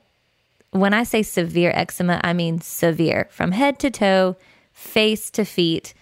when 0.72 0.92
I 0.92 1.04
say 1.04 1.22
severe 1.22 1.72
eczema, 1.74 2.20
I 2.22 2.34
mean 2.34 2.60
severe 2.60 3.28
from 3.30 3.52
head 3.52 3.78
to 3.78 3.90
toe, 3.90 4.36
face 4.74 5.30
to 5.30 5.46
feet. 5.46 5.94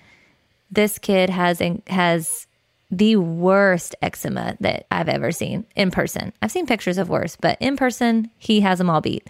This 0.68 0.98
kid 0.98 1.30
has, 1.30 1.62
has 1.86 2.48
the 2.90 3.14
worst 3.16 3.94
eczema 4.02 4.56
that 4.58 4.84
I've 4.90 5.08
ever 5.08 5.30
seen 5.30 5.64
in 5.76 5.92
person. 5.92 6.32
I've 6.42 6.50
seen 6.50 6.66
pictures 6.66 6.98
of 6.98 7.08
worse, 7.08 7.36
but 7.36 7.56
in 7.60 7.76
person, 7.76 8.30
he 8.36 8.62
has 8.62 8.78
them 8.78 8.90
all 8.90 9.00
beat. 9.00 9.28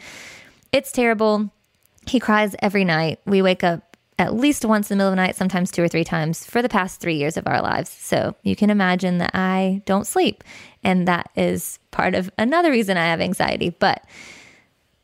It's 0.73 0.93
terrible. 0.93 1.51
He 2.07 2.21
cries 2.21 2.57
every 2.61 2.87
night. 2.87 3.21
We 3.27 3.43
wake 3.43 3.65
up 3.65 3.90
at 4.21 4.35
least 4.35 4.67
once 4.67 4.91
in 4.91 4.99
the 4.99 5.03
middle 5.03 5.09
of 5.11 5.17
the 5.17 5.23
night, 5.23 5.35
sometimes 5.35 5.71
two 5.71 5.83
or 5.83 5.89
three 5.89 6.05
times 6.05 6.45
for 6.45 6.61
the 6.61 6.69
past 6.69 7.01
three 7.01 7.15
years 7.15 7.39
of 7.39 7.47
our 7.47 7.63
lives. 7.63 7.89
So 7.89 8.37
you 8.43 8.55
can 8.55 8.69
imagine 8.69 9.17
that 9.17 9.31
I 9.33 9.81
don't 9.87 10.07
sleep. 10.07 10.45
And 10.85 11.09
that 11.09 11.31
is 11.37 11.79
part 11.91 12.15
of 12.15 12.31
another 12.37 12.71
reason 12.71 12.99
I 12.99 13.07
have 13.07 13.23
anxiety. 13.23 13.71
But 13.71 14.05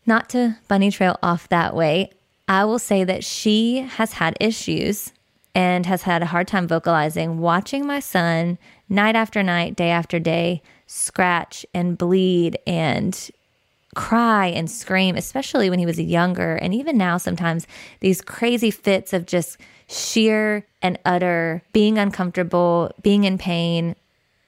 not 0.04 0.28
to 0.30 0.58
bunny 0.68 0.90
trail 0.90 1.18
off 1.22 1.48
that 1.48 1.74
way, 1.74 2.10
I 2.46 2.66
will 2.66 2.78
say 2.78 3.04
that 3.04 3.24
she 3.24 3.78
has 3.78 4.12
had 4.12 4.36
issues 4.38 5.14
and 5.54 5.86
has 5.86 6.02
had 6.02 6.22
a 6.22 6.26
hard 6.26 6.46
time 6.46 6.68
vocalizing, 6.68 7.38
watching 7.38 7.86
my 7.86 8.00
son 8.00 8.58
night 8.90 9.16
after 9.16 9.42
night, 9.42 9.76
day 9.76 9.88
after 9.88 10.18
day, 10.18 10.60
scratch 10.86 11.64
and 11.72 11.96
bleed 11.96 12.58
and 12.66 13.30
cry 13.96 14.46
and 14.46 14.70
scream, 14.70 15.16
especially 15.16 15.70
when 15.70 15.78
he 15.78 15.86
was 15.86 15.98
younger. 15.98 16.54
And 16.56 16.74
even 16.74 16.98
now, 16.98 17.16
sometimes 17.16 17.66
these 18.00 18.20
crazy 18.20 18.70
fits 18.70 19.12
of 19.12 19.26
just 19.26 19.56
sheer 19.88 20.66
and 20.82 20.98
utter 21.04 21.62
being 21.72 21.98
uncomfortable, 21.98 22.92
being 23.02 23.24
in 23.24 23.38
pain, 23.38 23.96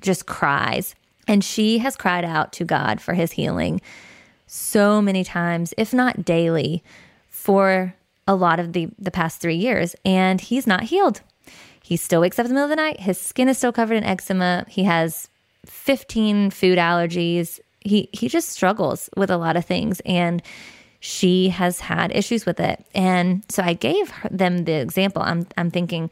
just 0.02 0.26
cries. 0.26 0.94
And 1.26 1.42
she 1.42 1.78
has 1.78 1.96
cried 1.96 2.24
out 2.24 2.52
to 2.54 2.64
God 2.64 3.00
for 3.00 3.14
his 3.14 3.32
healing 3.32 3.80
so 4.46 5.00
many 5.00 5.24
times, 5.24 5.72
if 5.78 5.92
not 5.94 6.24
daily, 6.24 6.84
for 7.28 7.94
a 8.26 8.34
lot 8.34 8.60
of 8.60 8.74
the, 8.74 8.90
the 8.98 9.10
past 9.10 9.40
three 9.40 9.56
years. 9.56 9.96
And 10.04 10.40
he's 10.42 10.66
not 10.66 10.84
healed. 10.84 11.22
He 11.82 11.96
still 11.96 12.20
wakes 12.20 12.38
up 12.38 12.44
in 12.44 12.50
the 12.50 12.54
middle 12.54 12.70
of 12.70 12.70
the 12.70 12.76
night. 12.76 13.00
His 13.00 13.18
skin 13.18 13.48
is 13.48 13.56
still 13.56 13.72
covered 13.72 13.94
in 13.94 14.04
eczema. 14.04 14.66
He 14.68 14.84
has 14.84 15.28
15 15.64 16.50
food 16.50 16.76
allergies 16.76 17.60
he 17.88 18.08
he 18.12 18.28
just 18.28 18.50
struggles 18.50 19.10
with 19.16 19.30
a 19.30 19.36
lot 19.36 19.56
of 19.56 19.64
things 19.64 20.00
and 20.06 20.42
she 21.00 21.48
has 21.48 21.80
had 21.80 22.14
issues 22.14 22.44
with 22.44 22.60
it. 22.60 22.84
And 22.94 23.44
so 23.48 23.62
I 23.62 23.72
gave 23.72 24.12
them 24.30 24.64
the 24.64 24.80
example. 24.80 25.22
I'm 25.22 25.46
I'm 25.56 25.70
thinking, 25.70 26.10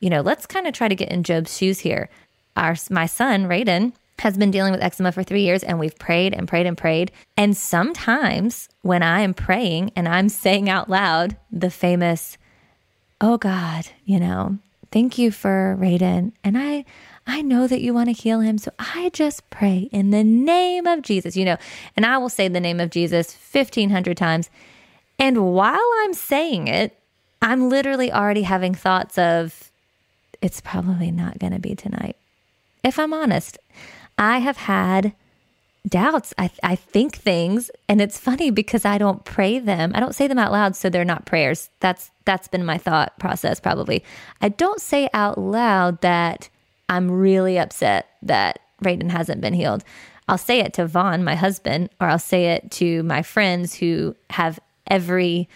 you 0.00 0.10
know, 0.10 0.20
let's 0.20 0.46
kind 0.46 0.66
of 0.66 0.74
try 0.74 0.88
to 0.88 0.94
get 0.94 1.10
in 1.10 1.22
Job's 1.22 1.56
shoes 1.56 1.80
here. 1.80 2.08
Our 2.56 2.76
my 2.90 3.06
son, 3.06 3.46
Raiden, 3.46 3.92
has 4.18 4.38
been 4.38 4.50
dealing 4.50 4.72
with 4.72 4.82
eczema 4.82 5.12
for 5.12 5.22
3 5.22 5.42
years 5.42 5.62
and 5.62 5.78
we've 5.78 5.98
prayed 5.98 6.34
and 6.34 6.48
prayed 6.48 6.66
and 6.66 6.76
prayed. 6.76 7.12
And 7.36 7.56
sometimes 7.56 8.68
when 8.82 9.02
I 9.02 9.20
am 9.20 9.34
praying 9.34 9.92
and 9.96 10.08
I'm 10.08 10.28
saying 10.28 10.68
out 10.68 10.88
loud 10.88 11.36
the 11.50 11.70
famous, 11.70 12.38
"Oh 13.20 13.36
God, 13.38 13.88
you 14.04 14.20
know, 14.20 14.58
thank 14.90 15.18
you 15.18 15.30
for 15.30 15.76
Raiden." 15.78 16.32
And 16.44 16.56
I 16.58 16.84
I 17.26 17.42
know 17.42 17.66
that 17.66 17.80
you 17.80 17.92
want 17.92 18.08
to 18.08 18.12
heal 18.12 18.40
him. 18.40 18.58
So 18.58 18.70
I 18.78 19.10
just 19.12 19.48
pray 19.50 19.88
in 19.92 20.10
the 20.10 20.22
name 20.22 20.86
of 20.86 21.02
Jesus, 21.02 21.36
you 21.36 21.44
know, 21.44 21.56
and 21.96 22.06
I 22.06 22.18
will 22.18 22.28
say 22.28 22.48
the 22.48 22.60
name 22.60 22.78
of 22.78 22.90
Jesus 22.90 23.36
1500 23.52 24.16
times. 24.16 24.48
And 25.18 25.52
while 25.52 25.90
I'm 26.02 26.14
saying 26.14 26.68
it, 26.68 26.96
I'm 27.42 27.68
literally 27.68 28.12
already 28.12 28.42
having 28.42 28.74
thoughts 28.74 29.18
of, 29.18 29.70
it's 30.40 30.60
probably 30.60 31.10
not 31.10 31.38
going 31.38 31.52
to 31.52 31.58
be 31.58 31.74
tonight. 31.74 32.16
If 32.84 32.98
I'm 32.98 33.12
honest, 33.12 33.58
I 34.18 34.38
have 34.38 34.56
had 34.56 35.14
doubts. 35.88 36.34
I, 36.38 36.50
I 36.62 36.76
think 36.76 37.16
things, 37.16 37.70
and 37.88 38.00
it's 38.00 38.18
funny 38.18 38.50
because 38.50 38.84
I 38.84 38.98
don't 38.98 39.24
pray 39.24 39.58
them. 39.58 39.92
I 39.94 40.00
don't 40.00 40.14
say 40.14 40.26
them 40.26 40.38
out 40.38 40.52
loud, 40.52 40.76
so 40.76 40.88
they're 40.88 41.04
not 41.04 41.26
prayers. 41.26 41.70
That's 41.80 42.10
that's 42.24 42.48
been 42.48 42.64
my 42.64 42.78
thought 42.78 43.18
process 43.18 43.60
probably. 43.60 44.04
I 44.40 44.48
don't 44.48 44.80
say 44.80 45.08
out 45.14 45.38
loud 45.38 46.00
that 46.00 46.48
I'm 46.88 47.10
really 47.10 47.58
upset 47.58 48.08
that 48.22 48.60
Raiden 48.82 49.10
hasn't 49.10 49.40
been 49.40 49.54
healed. 49.54 49.84
I'll 50.28 50.38
say 50.38 50.60
it 50.60 50.72
to 50.74 50.86
Vaughn, 50.86 51.24
my 51.24 51.34
husband, 51.34 51.90
or 52.00 52.08
I'll 52.08 52.18
say 52.18 52.46
it 52.46 52.70
to 52.72 53.02
my 53.04 53.22
friends 53.22 53.74
who 53.74 54.16
have 54.30 54.58
every 54.88 55.48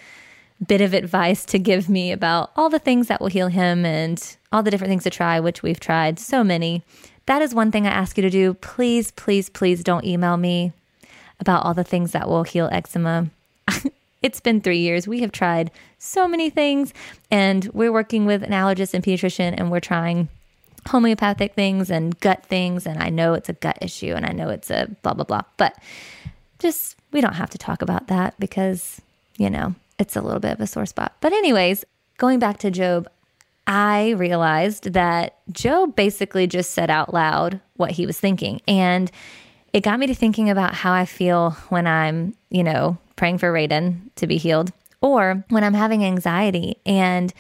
bit 0.67 0.81
of 0.81 0.95
advice 0.95 1.45
to 1.47 1.59
give 1.59 1.89
me 1.89 2.13
about 2.13 2.53
all 2.55 2.69
the 2.69 2.79
things 2.79 3.09
that 3.09 3.21
will 3.21 3.29
heal 3.29 3.49
him 3.49 3.85
and 3.85 4.37
all 4.53 4.63
the 4.63 4.71
different 4.71 4.91
things 4.91 5.05
to 5.05 5.11
try, 5.11 5.41
which 5.41 5.63
we've 5.63 5.81
tried 5.81 6.19
so 6.19 6.45
many. 6.45 6.83
That 7.27 7.43
is 7.43 7.55
one 7.55 7.71
thing 7.71 7.87
I 7.87 7.91
ask 7.91 8.17
you 8.17 8.23
to 8.23 8.31
do. 8.31 8.55
Please, 8.55 9.11
please, 9.13 9.49
please 9.49 9.83
don't 9.83 10.05
email 10.05 10.37
me 10.37 10.73
about 11.39 11.65
all 11.65 11.75
the 11.75 11.85
things 11.85 12.13
that 12.13 12.29
will 12.29 12.43
heal 12.43 12.69
eczema. 12.71 13.31
it's 14.23 14.41
been 14.41 14.61
three 14.61 14.79
years. 14.79 15.09
We 15.09 15.21
have 15.21 15.33
tried 15.33 15.71
so 15.99 16.29
many 16.29 16.51
things, 16.51 16.93
and 17.31 17.65
we're 17.73 17.93
working 17.93 18.27
with 18.27 18.43
an 18.43 18.51
allergist 18.51 18.95
and 18.95 19.03
pediatrician, 19.03 19.55
and 19.57 19.71
we're 19.71 19.81
trying 19.81 20.29
homeopathic 20.89 21.55
things 21.55 21.91
and 21.91 22.19
gut 22.21 22.45
things. 22.47 22.87
And 22.87 23.03
I 23.03 23.09
know 23.11 23.35
it's 23.35 23.49
a 23.49 23.55
gut 23.55 23.79
issue, 23.81 24.15
and 24.15 24.25
I 24.27 24.33
know 24.33 24.49
it's 24.49 24.71
a 24.71 24.89
blah, 25.03 25.15
blah, 25.15 25.25
blah. 25.25 25.43
But 25.57 25.77
just, 26.59 26.97
we 27.13 27.21
don't 27.21 27.35
have 27.35 27.51
to 27.51 27.59
talk 27.59 27.83
about 27.83 28.09
that 28.09 28.39
because, 28.39 29.01
you 29.37 29.51
know, 29.51 29.75
it's 29.99 30.17
a 30.17 30.23
little 30.23 30.41
bit 30.41 30.53
of 30.53 30.61
a 30.61 30.67
sore 30.67 30.87
spot. 30.87 31.17
But, 31.21 31.33
anyways, 31.33 31.85
going 32.19 32.39
back 32.39 32.59
to 32.59 32.71
Job, 32.71 33.09
I 33.67 34.11
realized 34.11 34.93
that 34.95 35.37
Job 35.53 35.95
basically 35.95 36.47
just 36.47 36.73
said 36.73 36.91
out 36.91 37.15
loud 37.15 37.61
what 37.77 37.93
he 37.93 38.07
was 38.07 38.19
thinking. 38.19 38.61
And 38.67 39.11
it 39.73 39.83
got 39.83 40.01
me 40.01 40.07
to 40.09 40.15
thinking 40.15 40.51
about 40.51 40.75
how 40.75 40.93
I 40.93 41.05
feel 41.05 41.53
when 41.69 41.87
I'm, 41.87 42.35
you 42.51 42.65
know, 42.65 42.99
praying 43.17 43.39
for 43.39 43.53
Raiden 43.53 44.13
to 44.17 44.27
be 44.27 44.39
healed 44.39 44.73
or 45.01 45.45
when 45.51 45.63
I'm 45.63 45.75
having 45.75 46.05
anxiety. 46.05 46.79
And 46.85 47.33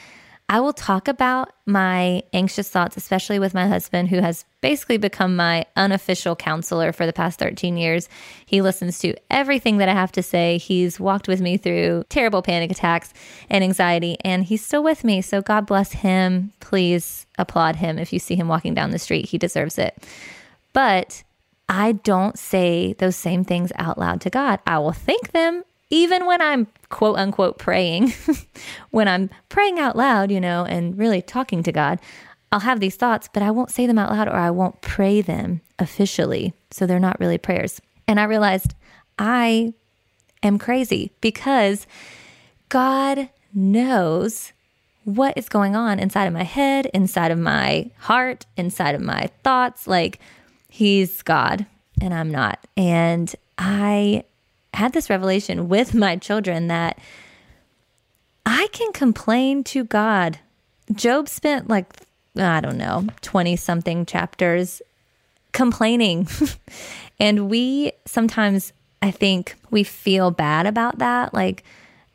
I 0.52 0.59
will 0.59 0.73
talk 0.73 1.07
about 1.07 1.52
my 1.64 2.25
anxious 2.33 2.69
thoughts, 2.69 2.97
especially 2.97 3.38
with 3.38 3.54
my 3.54 3.69
husband, 3.69 4.09
who 4.09 4.21
has 4.21 4.45
basically 4.61 4.97
become 4.97 5.37
my 5.37 5.64
unofficial 5.76 6.35
counselor 6.35 6.90
for 6.90 7.07
the 7.07 7.12
past 7.12 7.38
13 7.38 7.76
years. 7.76 8.09
He 8.47 8.61
listens 8.61 8.99
to 8.99 9.14
everything 9.30 9.76
that 9.76 9.88
I 9.88 9.92
have 9.92 10.11
to 10.11 10.25
say. 10.25 10.59
He's 10.59 10.99
walked 10.99 11.28
with 11.28 11.40
me 11.40 11.57
through 11.57 12.02
terrible 12.09 12.42
panic 12.42 12.73
attacks 12.73 13.14
and 13.49 13.62
anxiety, 13.62 14.16
and 14.25 14.42
he's 14.42 14.66
still 14.66 14.83
with 14.83 15.04
me. 15.04 15.23
So 15.23 15.40
God 15.40 15.66
bless 15.66 15.92
him. 15.92 16.52
Please 16.59 17.26
applaud 17.38 17.76
him 17.76 17.97
if 17.97 18.12
you 18.12 18.19
see 18.19 18.35
him 18.35 18.49
walking 18.49 18.75
down 18.75 18.90
the 18.90 18.99
street. 18.99 19.26
He 19.26 19.38
deserves 19.38 19.78
it. 19.78 20.02
But 20.73 21.23
I 21.69 21.92
don't 21.92 22.37
say 22.37 22.95
those 22.95 23.14
same 23.14 23.45
things 23.45 23.71
out 23.76 23.99
loud 23.99 24.21
to 24.23 24.30
God. 24.30 24.59
I 24.66 24.80
will 24.80 24.90
think 24.90 25.30
them 25.30 25.62
even 25.91 26.27
when 26.27 26.41
I'm 26.41 26.69
quote 26.89 27.19
unquote 27.19 27.59
praying, 27.59 28.13
when 28.91 29.09
I'm 29.09 29.31
praying 29.49 29.79
out 29.79 29.97
loud, 29.97 30.31
you 30.31 30.41
know, 30.41 30.65
and 30.65 30.97
really 30.97 31.21
talking 31.21 31.63
to 31.65 31.73
God, 31.73 31.99
I'll 32.53 32.61
have 32.61 32.81
these 32.81 32.97
thoughts, 32.97 33.29
but 33.33 33.43
I 33.43 33.51
won't 33.51 33.71
say 33.71 33.87
them 33.87 33.99
out 33.99 34.11
loud 34.11 34.29
or 34.29 34.35
I 34.35 34.51
won't 34.51 34.81
pray 34.81 35.21
them 35.21 35.61
officially. 35.79 36.53
So 36.71 36.87
they're 36.87 36.99
not 36.99 37.21
really 37.21 37.39
prayers. 37.39 37.81
And 38.09 38.19
I 38.19 38.25
realized 38.25 38.75
I 39.19 39.75
am 40.43 40.59
crazy 40.59 41.13
because 41.21 41.87
God 42.69 43.29
knows 43.55 44.53
what 45.05 45.37
is 45.37 45.49
going 45.49 45.75
on 45.77 45.99
inside 45.99 46.27
of 46.27 46.33
my 46.33 46.43
head, 46.43 46.87
inside 46.87 47.31
of 47.31 47.39
my 47.39 47.91
heart, 47.99 48.47
inside 48.57 48.95
of 48.95 49.01
my 49.01 49.29
thoughts. 49.43 49.87
Like, 49.87 50.19
He's 50.69 51.23
God 51.23 51.67
and 52.01 52.15
I'm 52.15 52.31
not. 52.31 52.65
And 52.77 53.35
I 53.59 54.25
had 54.75 54.93
this 54.93 55.11
revelation 55.11 55.69
with 55.69 55.95
my 55.95 56.17
children 56.17 56.69
that 56.69 56.99
I 58.47 58.69
can 58.73 58.93
complain 58.93 59.65
to 59.65 59.85
God. 59.85 60.39
Job 60.93 61.29
spent 61.29 61.69
like, 61.69 61.87
I 62.37 62.61
don't 62.61 62.79
know, 62.79 63.07
20 63.23 63.57
something 63.57 64.07
chapters 64.07 64.83
complaining. 65.53 66.29
and 67.21 67.50
we 67.50 67.93
sometimes, 68.07 68.73
I 69.03 69.11
think, 69.11 69.57
we 69.71 69.85
feel 69.85 70.31
bad 70.31 70.67
about 70.67 70.99
that. 70.99 71.35
Like, 71.35 71.65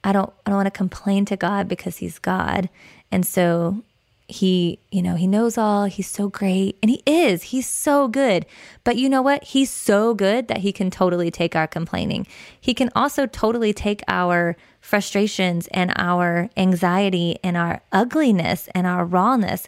I 0.03 0.12
don't, 0.12 0.31
I 0.45 0.50
don't 0.50 0.57
want 0.57 0.67
to 0.67 0.71
complain 0.71 1.25
to 1.25 1.38
God 1.38 1.67
because 1.67 1.97
He's 1.97 2.19
God. 2.19 2.69
And 3.12 3.25
so 3.25 3.83
he, 4.27 4.79
you 4.91 5.01
know, 5.01 5.15
he 5.15 5.27
knows 5.27 5.58
all. 5.58 5.86
He's 5.86 6.10
so 6.10 6.29
great. 6.29 6.77
And 6.82 6.89
he 6.89 7.03
is. 7.05 7.44
He's 7.44 7.67
so 7.67 8.08
good. 8.08 8.46
But 8.84 8.98
you 8.98 9.08
know 9.08 9.22
what? 9.22 9.44
He's 9.44 9.70
so 9.70 10.13
good 10.13 10.48
that 10.48 10.60
he 10.60 10.72
can 10.72 10.89
totally 10.89 11.29
take 11.29 11.55
our 11.55 11.67
complaining. 11.67 12.25
He 12.60 12.74
can 12.74 12.89
also 12.96 13.27
totally 13.27 13.72
take 13.72 14.01
our 14.08 14.55
frustrations 14.82 15.67
and 15.67 15.94
our 15.96 16.50
anxiety 16.58 17.38
and 17.44 17.55
our 17.55 17.82
ugliness 17.91 18.67
and 18.74 18.88
our 18.88 19.05
rawness. 19.05 19.67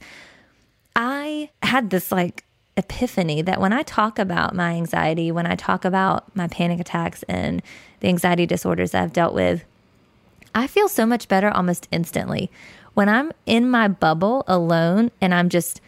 I 0.95 1.51
had 1.61 1.91
this 1.91 2.11
like 2.11 2.43
epiphany 2.77 3.41
that 3.43 3.61
when 3.61 3.73
I 3.73 3.83
talk 3.83 4.17
about 4.17 4.55
my 4.55 4.73
anxiety, 4.73 5.31
when 5.31 5.45
I 5.45 5.55
talk 5.55 5.85
about 5.85 6.35
my 6.35 6.47
panic 6.47 6.79
attacks 6.79 7.23
and 7.23 7.61
the 7.99 8.07
anxiety 8.07 8.47
disorders 8.47 8.95
I've 8.95 9.13
dealt 9.13 9.33
with, 9.33 9.63
I 10.55 10.65
feel 10.65 10.87
so 10.87 11.05
much 11.05 11.27
better 11.27 11.49
almost 11.49 11.87
instantly 11.91 12.49
when 12.97 13.09
I'm 13.09 13.31
in 13.45 13.69
my 13.69 13.87
bubble 13.87 14.43
alone 14.47 15.11
and 15.21 15.31
I'm 15.31 15.49
just 15.49 15.81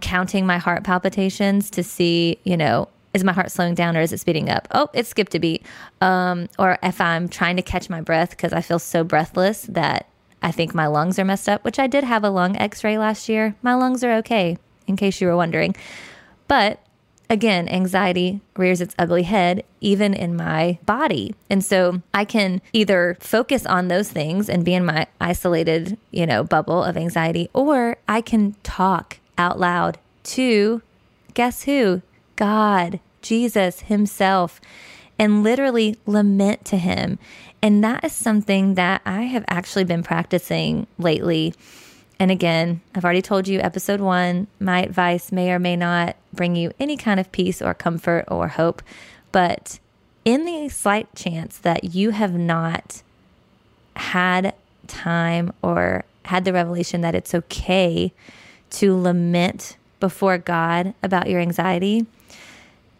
counting 0.00 0.46
my 0.46 0.56
heart 0.56 0.84
palpitations 0.84 1.68
to 1.72 1.82
see, 1.82 2.38
you 2.44 2.56
know, 2.56 2.88
is 3.12 3.22
my 3.24 3.34
heart 3.34 3.50
slowing 3.50 3.74
down 3.74 3.94
or 3.94 4.00
is 4.00 4.10
it 4.10 4.20
speeding 4.20 4.48
up? 4.48 4.66
Oh, 4.70 4.88
it 4.94 5.06
skipped 5.06 5.34
a 5.34 5.38
beat. 5.38 5.66
Um, 6.00 6.48
or 6.58 6.78
if 6.82 6.98
I'm 6.98 7.28
trying 7.28 7.56
to 7.56 7.62
catch 7.62 7.90
my 7.90 8.00
breath 8.00 8.30
because 8.30 8.54
I 8.54 8.62
feel 8.62 8.78
so 8.78 9.04
breathless 9.04 9.64
that 9.64 10.08
I 10.40 10.50
think 10.50 10.74
my 10.74 10.86
lungs 10.86 11.18
are 11.18 11.26
messed 11.26 11.46
up, 11.46 11.62
which 11.62 11.78
I 11.78 11.86
did 11.86 12.04
have 12.04 12.24
a 12.24 12.30
lung 12.30 12.56
x 12.56 12.82
ray 12.82 12.96
last 12.96 13.28
year. 13.28 13.54
My 13.60 13.74
lungs 13.74 14.02
are 14.02 14.14
okay, 14.14 14.56
in 14.86 14.96
case 14.96 15.20
you 15.20 15.26
were 15.26 15.36
wondering. 15.36 15.76
But 16.48 16.80
again, 17.28 17.68
anxiety 17.68 18.40
rears 18.56 18.80
its 18.80 18.94
ugly 18.98 19.24
head 19.24 19.64
even 19.80 20.14
in 20.14 20.36
my 20.36 20.78
body. 20.86 21.34
And 21.50 21.64
so 21.64 22.02
I 22.14 22.24
can 22.24 22.60
either 22.72 23.16
focus 23.20 23.66
on 23.66 23.88
those 23.88 24.10
things 24.10 24.48
and 24.48 24.64
be 24.64 24.74
in 24.74 24.84
my 24.84 25.06
isolated, 25.20 25.98
you 26.10 26.26
know, 26.26 26.44
bubble 26.44 26.82
of 26.82 26.96
anxiety, 26.96 27.50
or 27.52 27.96
I 28.08 28.20
can 28.20 28.54
talk 28.62 29.18
out 29.38 29.58
loud 29.58 29.98
to 30.24 30.82
guess 31.34 31.64
who? 31.64 32.02
God, 32.36 33.00
Jesus 33.22 33.80
Himself, 33.80 34.60
and 35.18 35.42
literally 35.42 35.96
lament 36.06 36.64
to 36.66 36.76
Him. 36.76 37.18
And 37.62 37.82
that 37.82 38.04
is 38.04 38.12
something 38.12 38.74
that 38.74 39.02
I 39.04 39.22
have 39.22 39.44
actually 39.48 39.84
been 39.84 40.02
practicing 40.02 40.86
lately 40.98 41.54
and 42.18 42.30
again, 42.30 42.80
I've 42.94 43.04
already 43.04 43.22
told 43.22 43.46
you, 43.46 43.60
episode 43.60 44.00
one, 44.00 44.46
my 44.58 44.82
advice 44.82 45.30
may 45.30 45.52
or 45.52 45.58
may 45.58 45.76
not 45.76 46.16
bring 46.32 46.56
you 46.56 46.72
any 46.80 46.96
kind 46.96 47.20
of 47.20 47.30
peace 47.30 47.60
or 47.60 47.74
comfort 47.74 48.24
or 48.28 48.48
hope. 48.48 48.82
But 49.32 49.78
in 50.24 50.44
the 50.46 50.68
slight 50.70 51.14
chance 51.14 51.58
that 51.58 51.84
you 51.94 52.10
have 52.10 52.34
not 52.34 53.02
had 53.96 54.54
time 54.86 55.52
or 55.62 56.04
had 56.24 56.44
the 56.44 56.52
revelation 56.52 57.02
that 57.02 57.14
it's 57.14 57.34
okay 57.34 58.12
to 58.70 58.98
lament 58.98 59.76
before 60.00 60.38
God 60.38 60.94
about 61.02 61.28
your 61.28 61.40
anxiety, 61.40 62.06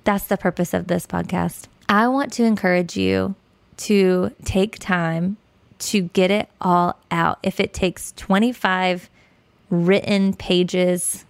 that's 0.04 0.24
the 0.24 0.36
purpose 0.36 0.74
of 0.74 0.88
this 0.88 1.06
podcast. 1.06 1.68
I 1.88 2.06
want 2.08 2.32
to 2.34 2.44
encourage 2.44 2.96
you 2.96 3.34
to 3.78 4.32
take 4.44 4.78
time 4.78 5.38
to 5.78 6.02
get 6.02 6.30
it 6.30 6.48
all 6.60 6.98
out. 7.10 7.38
If 7.42 7.60
it 7.60 7.72
takes 7.72 8.12
25 8.12 9.10
written 9.70 10.34
pages 10.34 11.24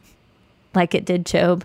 like 0.74 0.94
it 0.94 1.04
did 1.04 1.24
Job, 1.26 1.64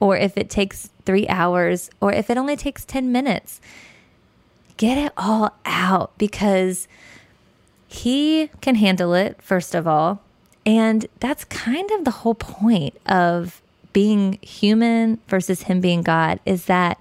or 0.00 0.16
if 0.16 0.36
it 0.36 0.48
takes 0.48 0.90
three 1.04 1.26
hours, 1.28 1.90
or 2.00 2.12
if 2.12 2.30
it 2.30 2.36
only 2.36 2.56
takes 2.56 2.84
10 2.84 3.10
minutes, 3.10 3.60
get 4.76 4.96
it 4.96 5.12
all 5.16 5.52
out 5.64 6.16
because 6.18 6.86
he 7.88 8.50
can 8.60 8.76
handle 8.76 9.14
it, 9.14 9.40
first 9.42 9.74
of 9.74 9.86
all. 9.86 10.20
And 10.64 11.06
that's 11.18 11.44
kind 11.44 11.90
of 11.92 12.04
the 12.04 12.10
whole 12.10 12.34
point 12.34 12.96
of 13.06 13.62
being 13.92 14.38
human 14.42 15.18
versus 15.26 15.62
him 15.62 15.80
being 15.80 16.02
God 16.02 16.38
is 16.44 16.66
that 16.66 17.00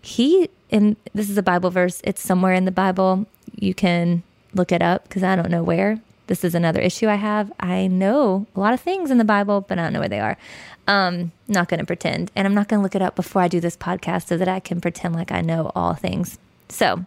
he, 0.00 0.48
and 0.70 0.96
this 1.12 1.28
is 1.28 1.36
a 1.36 1.42
Bible 1.42 1.70
verse, 1.70 2.00
it's 2.04 2.22
somewhere 2.22 2.54
in 2.54 2.64
the 2.64 2.70
Bible. 2.70 3.26
You 3.56 3.74
can 3.74 4.22
look 4.54 4.72
it 4.72 4.82
up 4.82 5.04
because 5.04 5.22
I 5.22 5.36
don't 5.36 5.50
know 5.50 5.62
where. 5.62 6.00
This 6.26 6.44
is 6.44 6.54
another 6.54 6.80
issue 6.80 7.08
I 7.08 7.16
have. 7.16 7.52
I 7.60 7.88
know 7.88 8.46
a 8.54 8.60
lot 8.60 8.74
of 8.74 8.80
things 8.80 9.10
in 9.10 9.18
the 9.18 9.24
Bible, 9.24 9.60
but 9.60 9.78
I 9.78 9.82
don't 9.82 9.92
know 9.92 10.00
where 10.00 10.08
they 10.08 10.20
are. 10.20 10.38
Um, 10.86 11.32
not 11.48 11.68
going 11.68 11.80
to 11.80 11.86
pretend. 11.86 12.30
And 12.34 12.46
I'm 12.46 12.54
not 12.54 12.68
going 12.68 12.78
to 12.78 12.82
look 12.82 12.94
it 12.94 13.02
up 13.02 13.16
before 13.16 13.42
I 13.42 13.48
do 13.48 13.60
this 13.60 13.76
podcast 13.76 14.26
so 14.28 14.36
that 14.36 14.48
I 14.48 14.60
can 14.60 14.80
pretend 14.80 15.14
like 15.14 15.32
I 15.32 15.40
know 15.40 15.72
all 15.74 15.94
things. 15.94 16.38
So, 16.68 17.04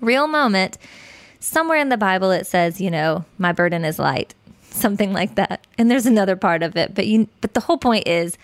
real 0.00 0.26
moment. 0.26 0.78
Somewhere 1.40 1.78
in 1.78 1.88
the 1.90 1.96
Bible 1.96 2.30
it 2.30 2.46
says, 2.46 2.80
you 2.80 2.90
know, 2.90 3.24
my 3.36 3.52
burden 3.52 3.84
is 3.84 3.98
light, 3.98 4.34
something 4.70 5.12
like 5.12 5.34
that. 5.34 5.66
And 5.76 5.90
there's 5.90 6.06
another 6.06 6.36
part 6.36 6.62
of 6.62 6.76
it, 6.76 6.94
but 6.94 7.06
you 7.06 7.28
but 7.40 7.54
the 7.54 7.60
whole 7.60 7.78
point 7.78 8.06
is 8.06 8.38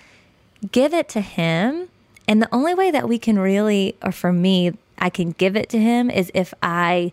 give 0.73 0.93
it 0.93 1.09
to 1.11 1.21
him 1.21 1.89
And 2.29 2.43
the 2.43 2.49
only 2.55 2.75
way 2.75 2.91
that 2.91 3.09
we 3.09 3.19
can 3.19 3.39
really, 3.39 3.97
or 4.03 4.13
for 4.13 4.33
me, 4.33 4.77
I 4.99 5.11
can 5.11 5.33
give 5.33 5.57
it 5.57 5.69
to 5.71 5.79
him 5.79 6.11
is 6.11 6.31
if 6.35 6.53
I 6.63 7.13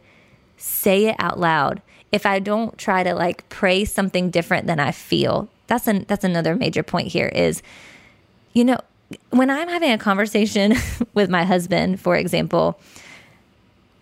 say 0.57 1.05
it 1.05 1.15
out 1.19 1.39
loud. 1.39 1.81
If 2.11 2.25
I 2.25 2.39
don't 2.39 2.77
try 2.77 3.03
to 3.03 3.13
like 3.13 3.47
pray 3.49 3.85
something 3.85 4.29
different 4.29 4.67
than 4.67 4.79
I 4.79 4.91
feel. 4.91 5.49
That's 5.67 5.87
an 5.87 6.05
that's 6.07 6.23
another 6.23 6.55
major 6.55 6.83
point 6.83 7.09
here 7.09 7.27
is 7.27 7.61
you 8.53 8.65
know, 8.65 8.79
when 9.29 9.49
I'm 9.49 9.67
having 9.67 9.91
a 9.91 9.97
conversation 9.97 10.73
with 11.13 11.29
my 11.29 11.43
husband, 11.43 12.01
for 12.01 12.15
example, 12.15 12.79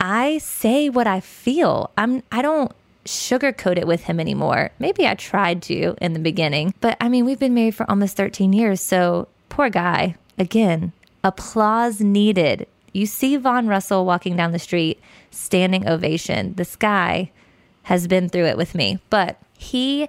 I 0.00 0.38
say 0.38 0.88
what 0.88 1.06
I 1.06 1.20
feel. 1.20 1.90
I'm 1.98 2.22
I 2.32 2.42
don't 2.42 2.72
sugarcoat 3.04 3.78
it 3.78 3.86
with 3.86 4.04
him 4.04 4.18
anymore. 4.18 4.70
Maybe 4.78 5.06
I 5.06 5.14
tried 5.14 5.62
to 5.64 5.94
in 6.00 6.12
the 6.12 6.18
beginning, 6.18 6.74
but 6.80 6.96
I 7.00 7.08
mean, 7.08 7.24
we've 7.24 7.38
been 7.38 7.54
married 7.54 7.74
for 7.74 7.88
almost 7.88 8.16
13 8.16 8.52
years, 8.52 8.80
so 8.80 9.28
poor 9.48 9.70
guy. 9.70 10.16
Again, 10.38 10.92
applause 11.22 12.00
needed. 12.00 12.66
You 12.92 13.06
see 13.06 13.36
Vaughn 13.36 13.68
Russell 13.68 14.06
walking 14.06 14.36
down 14.36 14.52
the 14.52 14.58
street, 14.58 15.00
standing 15.36 15.88
ovation. 15.88 16.54
This 16.54 16.76
guy 16.76 17.30
has 17.84 18.06
been 18.06 18.28
through 18.28 18.46
it 18.46 18.56
with 18.56 18.74
me, 18.74 18.98
but 19.10 19.38
he 19.56 20.08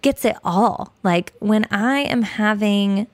gets 0.00 0.24
it 0.24 0.36
all. 0.44 0.92
Like 1.02 1.32
when 1.38 1.66
I 1.70 1.98
am 2.00 2.22
having 2.22 3.06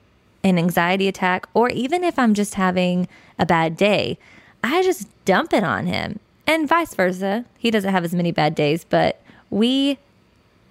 an 0.45 0.59
anxiety 0.59 1.09
attack, 1.09 1.49
or 1.55 1.69
even 1.71 2.05
if 2.05 2.19
I'm 2.19 2.35
just 2.35 2.55
having 2.55 3.09
a 3.39 3.47
bad 3.47 3.77
day, 3.77 4.19
I 4.63 4.83
just 4.83 5.09
dump 5.25 5.53
it 5.53 5.65
on 5.65 5.87
him 5.87 6.21
and 6.47 6.69
vice 6.69 6.95
versa. 6.95 7.45
He 7.59 7.71
doesn't 7.71 7.93
have 7.93 8.05
as 8.05 8.15
many 8.15 8.33
bad 8.33 8.55
days, 8.55 8.85
but 8.85 9.21
we 9.51 9.99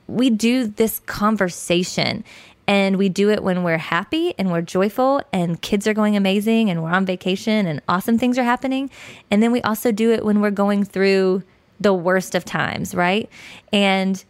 we 0.07 0.29
do 0.29 0.67
this 0.67 1.00
conversation 1.00 2.24
and 2.67 2.97
we 2.97 3.07
do 3.07 3.29
it 3.29 3.41
when 3.41 3.63
we're 3.63 3.77
happy 3.77 4.33
and 4.38 4.51
we're 4.51 4.62
joyful 4.62 5.21
and 5.31 5.62
kids 5.62 5.88
are 5.88 5.93
going 5.93 6.17
amazing 6.17 6.69
and 6.69 6.83
we're 6.83 6.91
on 6.91 7.05
vacation 7.05 7.65
and 7.65 7.81
awesome 7.88 8.19
things 8.19 8.38
are 8.38 8.43
happening. 8.43 8.89
And 9.31 9.41
then 9.41 9.53
we 9.53 9.62
also 9.62 9.91
do 9.91 10.12
it 10.12 10.25
when 10.25 10.41
we're 10.41 10.51
going 10.51 10.83
through 10.83 11.43
the 11.79 11.93
worst 11.93 12.36
of 12.36 12.43
times, 12.43 12.93
right? 12.93 13.29
And 13.71 14.24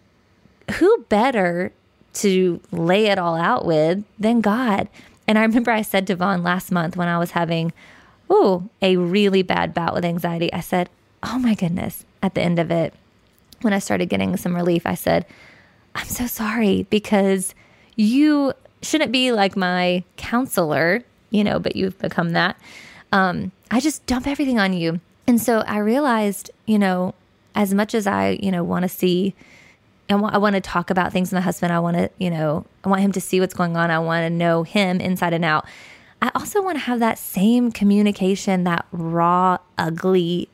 who 0.73 1.05
better 1.09 1.71
to 2.13 2.61
lay 2.71 3.07
it 3.07 3.17
all 3.17 3.35
out 3.35 3.65
with 3.65 4.03
than 4.19 4.41
God? 4.41 4.87
And 5.27 5.39
I 5.39 5.41
remember 5.41 5.71
I 5.71 5.81
said 5.81 6.05
to 6.07 6.15
Vaughn 6.15 6.43
last 6.43 6.71
month 6.71 6.95
when 6.95 7.07
I 7.07 7.17
was 7.17 7.31
having, 7.31 7.73
ooh, 8.31 8.69
a 8.81 8.97
really 8.97 9.41
bad 9.41 9.73
bout 9.73 9.95
with 9.95 10.05
anxiety, 10.05 10.53
I 10.53 10.59
said, 10.59 10.89
oh 11.23 11.39
my 11.39 11.55
goodness, 11.55 12.05
at 12.21 12.35
the 12.35 12.41
end 12.41 12.59
of 12.59 12.69
it, 12.69 12.93
when 13.61 13.73
I 13.73 13.79
started 13.79 14.09
getting 14.09 14.37
some 14.37 14.55
relief, 14.55 14.85
I 14.85 14.93
said, 14.93 15.25
I'm 15.95 16.05
so 16.05 16.27
sorry 16.27 16.85
because 16.91 17.55
you 17.97 18.53
shouldn't 18.81 19.11
be 19.11 19.33
like 19.33 19.57
my 19.57 20.03
counselor, 20.15 21.03
you 21.29 21.43
know, 21.43 21.59
but 21.59 21.75
you've 21.75 21.97
become 21.99 22.29
that. 22.31 22.57
Um, 23.11 23.51
I 23.69 23.81
just 23.81 24.05
dump 24.05 24.27
everything 24.27 24.59
on 24.59 24.71
you. 24.71 25.01
And 25.27 25.41
so 25.41 25.59
I 25.59 25.79
realized, 25.79 26.51
you 26.65 26.79
know, 26.79 27.13
as 27.53 27.73
much 27.73 27.93
as 27.93 28.07
I, 28.07 28.39
you 28.41 28.51
know, 28.51 28.63
want 28.63 28.83
to 28.83 28.89
see 28.89 29.35
and 30.09 30.25
I 30.25 30.37
want 30.37 30.55
to 30.55 30.61
talk 30.61 30.89
about 30.89 31.11
things 31.11 31.29
with 31.29 31.35
my 31.35 31.41
husband. 31.41 31.73
I 31.73 31.79
want 31.79 31.97
to, 31.97 32.09
you 32.17 32.29
know, 32.29 32.65
I 32.83 32.89
want 32.89 33.01
him 33.01 33.11
to 33.13 33.21
see 33.21 33.39
what's 33.39 33.53
going 33.53 33.75
on. 33.75 33.91
I 33.91 33.99
want 33.99 34.23
to 34.23 34.29
know 34.29 34.63
him 34.63 35.01
inside 35.01 35.33
and 35.33 35.43
out. 35.43 35.65
I 36.21 36.31
also 36.33 36.61
want 36.61 36.77
to 36.77 36.83
have 36.83 36.99
that 36.99 37.19
same 37.19 37.71
communication, 37.71 38.63
that 38.63 38.85
raw, 38.91 39.57
ugly 39.77 40.49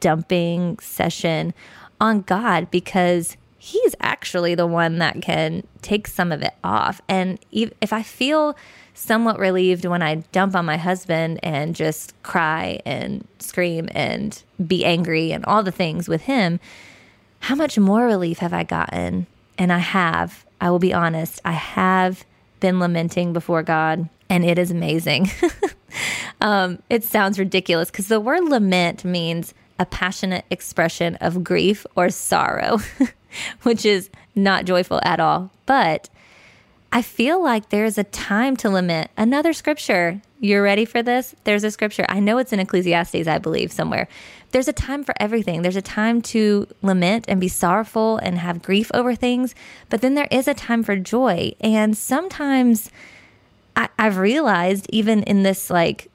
dumping 0.00 0.78
session 0.78 1.52
on 2.00 2.22
God 2.22 2.70
because 2.70 3.36
He's 3.64 3.94
actually 3.98 4.54
the 4.54 4.66
one 4.66 4.98
that 4.98 5.22
can 5.22 5.66
take 5.80 6.06
some 6.06 6.32
of 6.32 6.42
it 6.42 6.52
off. 6.62 7.00
And 7.08 7.38
if 7.50 7.94
I 7.94 8.02
feel 8.02 8.54
somewhat 8.92 9.38
relieved 9.38 9.86
when 9.86 10.02
I 10.02 10.16
dump 10.32 10.54
on 10.54 10.66
my 10.66 10.76
husband 10.76 11.40
and 11.42 11.74
just 11.74 12.12
cry 12.22 12.80
and 12.84 13.26
scream 13.38 13.88
and 13.92 14.42
be 14.66 14.84
angry 14.84 15.32
and 15.32 15.46
all 15.46 15.62
the 15.62 15.72
things 15.72 16.10
with 16.10 16.20
him, 16.20 16.60
how 17.40 17.54
much 17.54 17.78
more 17.78 18.04
relief 18.04 18.40
have 18.40 18.52
I 18.52 18.64
gotten? 18.64 19.26
And 19.56 19.72
I 19.72 19.78
have, 19.78 20.44
I 20.60 20.68
will 20.68 20.78
be 20.78 20.92
honest, 20.92 21.40
I 21.42 21.52
have 21.52 22.22
been 22.60 22.78
lamenting 22.78 23.32
before 23.32 23.62
God, 23.62 24.10
and 24.28 24.44
it 24.44 24.58
is 24.58 24.70
amazing. 24.72 25.30
um, 26.42 26.82
it 26.90 27.02
sounds 27.02 27.38
ridiculous 27.38 27.90
because 27.90 28.08
the 28.08 28.20
word 28.20 28.44
lament 28.44 29.06
means 29.06 29.54
a 29.78 29.86
passionate 29.86 30.44
expression 30.50 31.16
of 31.16 31.44
grief 31.44 31.86
or 31.96 32.10
sorrow, 32.10 32.78
which 33.62 33.84
is 33.84 34.10
not 34.34 34.64
joyful 34.64 35.00
at 35.04 35.20
all. 35.20 35.50
But 35.66 36.08
I 36.92 37.02
feel 37.02 37.42
like 37.42 37.70
there's 37.70 37.98
a 37.98 38.04
time 38.04 38.56
to 38.58 38.70
lament. 38.70 39.10
Another 39.16 39.52
scripture. 39.52 40.22
You're 40.38 40.62
ready 40.62 40.84
for 40.84 41.02
this? 41.02 41.34
There's 41.42 41.64
a 41.64 41.70
scripture. 41.70 42.06
I 42.08 42.20
know 42.20 42.38
it's 42.38 42.52
in 42.52 42.60
Ecclesiastes, 42.60 43.26
I 43.26 43.38
believe, 43.38 43.72
somewhere. 43.72 44.06
There's 44.52 44.68
a 44.68 44.72
time 44.72 45.02
for 45.02 45.14
everything. 45.18 45.62
There's 45.62 45.74
a 45.74 45.82
time 45.82 46.22
to 46.22 46.68
lament 46.82 47.24
and 47.26 47.40
be 47.40 47.48
sorrowful 47.48 48.18
and 48.18 48.38
have 48.38 48.62
grief 48.62 48.92
over 48.94 49.16
things, 49.16 49.56
but 49.88 50.02
then 50.02 50.14
there 50.14 50.28
is 50.30 50.46
a 50.46 50.54
time 50.54 50.84
for 50.84 50.94
joy. 50.94 51.54
And 51.60 51.98
sometimes 51.98 52.90
I, 53.74 53.88
I've 53.98 54.18
realized, 54.18 54.86
even 54.90 55.24
in 55.24 55.42
this 55.42 55.70
like 55.70 56.08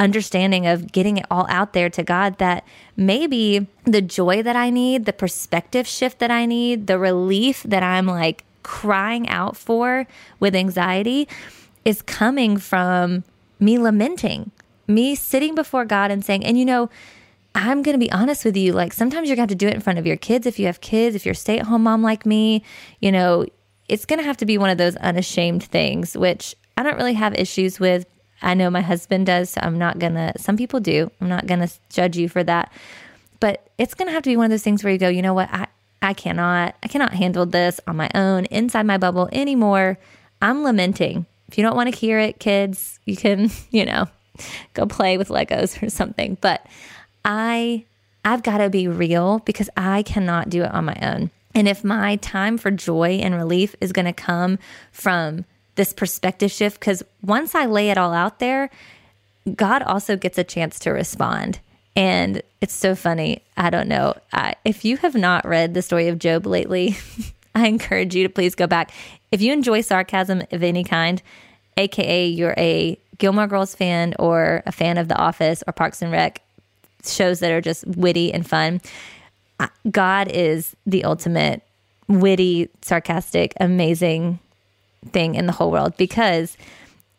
understanding 0.00 0.66
of 0.66 0.90
getting 0.90 1.18
it 1.18 1.26
all 1.30 1.46
out 1.48 1.74
there 1.74 1.90
to 1.90 2.02
God 2.02 2.38
that 2.38 2.64
maybe 2.96 3.66
the 3.84 4.00
joy 4.00 4.42
that 4.42 4.56
I 4.56 4.70
need, 4.70 5.04
the 5.04 5.12
perspective 5.12 5.86
shift 5.86 6.18
that 6.18 6.30
I 6.30 6.46
need, 6.46 6.86
the 6.86 6.98
relief 6.98 7.62
that 7.64 7.82
I'm 7.82 8.06
like 8.06 8.44
crying 8.62 9.28
out 9.28 9.56
for 9.56 10.06
with 10.40 10.56
anxiety 10.56 11.28
is 11.84 12.02
coming 12.02 12.56
from 12.56 13.24
me 13.60 13.78
lamenting, 13.78 14.50
me 14.88 15.14
sitting 15.14 15.54
before 15.54 15.84
God 15.84 16.10
and 16.10 16.24
saying, 16.24 16.44
and 16.44 16.58
you 16.58 16.64
know, 16.64 16.88
I'm 17.54 17.82
going 17.82 17.94
to 17.94 17.98
be 17.98 18.10
honest 18.10 18.44
with 18.44 18.56
you. 18.56 18.72
Like 18.72 18.92
sometimes 18.92 19.28
you're 19.28 19.36
going 19.36 19.48
to 19.48 19.52
have 19.52 19.58
to 19.58 19.64
do 19.64 19.68
it 19.68 19.74
in 19.74 19.80
front 19.80 19.98
of 19.98 20.06
your 20.06 20.16
kids. 20.16 20.46
If 20.46 20.58
you 20.58 20.66
have 20.66 20.80
kids, 20.80 21.14
if 21.14 21.26
you're 21.26 21.32
a 21.32 21.36
stay 21.36 21.58
at 21.58 21.66
home 21.66 21.82
mom 21.82 22.02
like 22.02 22.24
me, 22.24 22.64
you 23.00 23.12
know, 23.12 23.44
it's 23.88 24.06
going 24.06 24.18
to 24.18 24.24
have 24.24 24.36
to 24.38 24.46
be 24.46 24.56
one 24.56 24.70
of 24.70 24.78
those 24.78 24.96
unashamed 24.96 25.64
things, 25.64 26.16
which 26.16 26.54
I 26.76 26.82
don't 26.82 26.96
really 26.96 27.14
have 27.14 27.34
issues 27.34 27.78
with. 27.78 28.06
I 28.42 28.54
know 28.54 28.70
my 28.70 28.80
husband 28.80 29.26
does. 29.26 29.50
So 29.50 29.60
I'm 29.62 29.78
not 29.78 29.98
to, 30.14 30.32
some 30.36 30.56
people 30.56 30.80
do. 30.80 31.10
I'm 31.20 31.28
not 31.28 31.46
to 31.60 31.70
judge 31.90 32.16
you 32.16 32.28
for 32.28 32.42
that. 32.44 32.72
But 33.38 33.68
it's 33.78 33.94
to 34.08 34.12
have 34.12 34.22
to 34.24 34.30
be 34.30 34.36
one 34.36 34.46
of 34.46 34.50
those 34.50 34.62
things 34.62 34.84
where 34.84 34.92
you 34.92 34.98
go, 34.98 35.08
you 35.08 35.22
know 35.22 35.34
what? 35.34 35.48
I, 35.52 35.66
I 36.02 36.14
cannot, 36.14 36.74
I 36.82 36.88
cannot 36.88 37.12
handle 37.14 37.46
this 37.46 37.80
on 37.86 37.96
my 37.96 38.10
own 38.14 38.46
inside 38.46 38.86
my 38.86 38.98
bubble 38.98 39.28
anymore. 39.32 39.98
I'm 40.42 40.62
lamenting. 40.62 41.26
If 41.48 41.58
you 41.58 41.64
don't 41.64 41.76
want 41.76 41.92
to 41.92 41.98
hear 41.98 42.18
it, 42.18 42.38
kids, 42.38 42.98
you 43.04 43.16
can, 43.16 43.50
you 43.70 43.84
know, 43.84 44.06
go 44.74 44.86
play 44.86 45.18
with 45.18 45.28
Legos 45.28 45.82
or 45.82 45.90
something. 45.90 46.38
But 46.40 46.66
I 47.24 47.84
I've 48.24 48.42
got 48.42 48.58
to 48.58 48.68
be 48.68 48.86
real 48.88 49.40
because 49.40 49.70
I 49.76 50.02
cannot 50.02 50.50
do 50.50 50.62
it 50.62 50.72
on 50.72 50.84
my 50.84 50.96
own. 51.00 51.30
And 51.54 51.66
if 51.66 51.82
my 51.82 52.16
time 52.16 52.58
for 52.58 52.70
joy 52.70 53.20
and 53.22 53.34
relief 53.34 53.74
is 53.80 53.92
to 54.06 54.12
come 54.12 54.58
from 54.92 55.44
this 55.80 55.94
perspective 55.94 56.50
shift 56.50 56.78
because 56.78 57.02
once 57.22 57.54
I 57.54 57.64
lay 57.64 57.88
it 57.88 57.96
all 57.96 58.12
out 58.12 58.38
there, 58.38 58.68
God 59.56 59.82
also 59.82 60.14
gets 60.14 60.36
a 60.36 60.44
chance 60.44 60.78
to 60.80 60.90
respond. 60.90 61.58
And 61.96 62.42
it's 62.60 62.74
so 62.74 62.94
funny. 62.94 63.42
I 63.56 63.70
don't 63.70 63.88
know. 63.88 64.12
I, 64.30 64.56
if 64.62 64.84
you 64.84 64.98
have 64.98 65.14
not 65.14 65.48
read 65.48 65.72
the 65.72 65.80
story 65.80 66.08
of 66.08 66.18
Job 66.18 66.44
lately, 66.44 66.98
I 67.54 67.66
encourage 67.66 68.14
you 68.14 68.24
to 68.24 68.28
please 68.28 68.54
go 68.54 68.66
back. 68.66 68.92
If 69.32 69.40
you 69.40 69.54
enjoy 69.54 69.80
sarcasm 69.80 70.42
of 70.52 70.62
any 70.62 70.84
kind, 70.84 71.22
aka 71.78 72.26
you're 72.26 72.54
a 72.58 72.98
Gilmore 73.16 73.46
Girls 73.46 73.74
fan 73.74 74.14
or 74.18 74.62
a 74.66 74.72
fan 74.72 74.98
of 74.98 75.08
The 75.08 75.16
Office 75.16 75.64
or 75.66 75.72
Parks 75.72 76.02
and 76.02 76.12
Rec, 76.12 76.42
shows 77.06 77.40
that 77.40 77.52
are 77.52 77.62
just 77.62 77.86
witty 77.86 78.34
and 78.34 78.46
fun, 78.46 78.82
God 79.90 80.28
is 80.28 80.76
the 80.84 81.04
ultimate 81.04 81.62
witty, 82.06 82.68
sarcastic, 82.82 83.54
amazing 83.58 84.40
thing 85.08 85.34
in 85.34 85.46
the 85.46 85.52
whole 85.52 85.70
world 85.70 85.96
because 85.96 86.56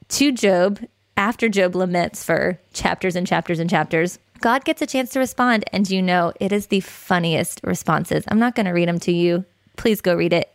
to 0.10 0.32
Job, 0.32 0.80
after 1.18 1.50
Job 1.50 1.76
laments 1.76 2.24
for 2.24 2.60
chapters 2.74 3.16
and 3.16 3.26
chapters 3.26 3.60
and 3.60 3.70
chapters, 3.70 4.20
God 4.40 4.66
gets 4.66 4.82
a 4.82 4.88
chance 4.88 5.12
to 5.12 5.20
respond. 5.20 5.64
And 5.72 5.90
you 5.90 6.02
know, 6.02 6.34
it 6.40 6.52
is 6.52 6.68
the 6.68 6.82
funniest 6.82 7.62
responses. 7.64 8.24
I'm 8.28 8.40
not 8.40 8.56
going 8.56 8.66
to 8.66 8.72
read 8.72 8.90
them 8.90 9.00
to 9.00 9.12
you. 9.12 9.46
Please 9.78 10.02
go 10.02 10.16
read 10.16 10.34
it. 10.34 10.52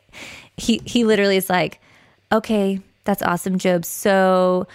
He, 0.56 0.80
he 0.84 1.04
literally 1.04 1.36
is 1.36 1.48
like, 1.48 1.80
okay, 2.32 2.80
that's 3.04 3.22
awesome, 3.22 3.58
Job. 3.58 3.84
So, 3.84 4.66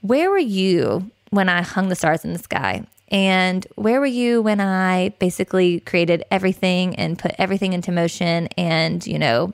where 0.00 0.30
were 0.30 0.38
you 0.38 1.10
when 1.30 1.48
I 1.48 1.62
hung 1.62 1.88
the 1.88 1.96
stars 1.96 2.24
in 2.24 2.32
the 2.32 2.38
sky? 2.38 2.84
And 3.08 3.66
where 3.76 4.00
were 4.00 4.06
you 4.06 4.42
when 4.42 4.60
I 4.60 5.10
basically 5.20 5.80
created 5.80 6.24
everything 6.30 6.96
and 6.96 7.18
put 7.18 7.32
everything 7.38 7.72
into 7.72 7.92
motion 7.92 8.48
and, 8.58 9.06
you 9.06 9.18
know, 9.18 9.52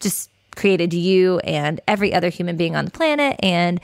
just 0.00 0.30
created 0.54 0.92
you 0.92 1.38
and 1.40 1.80
every 1.86 2.12
other 2.12 2.28
human 2.28 2.56
being 2.56 2.76
on 2.76 2.84
the 2.84 2.90
planet? 2.90 3.36
And, 3.42 3.80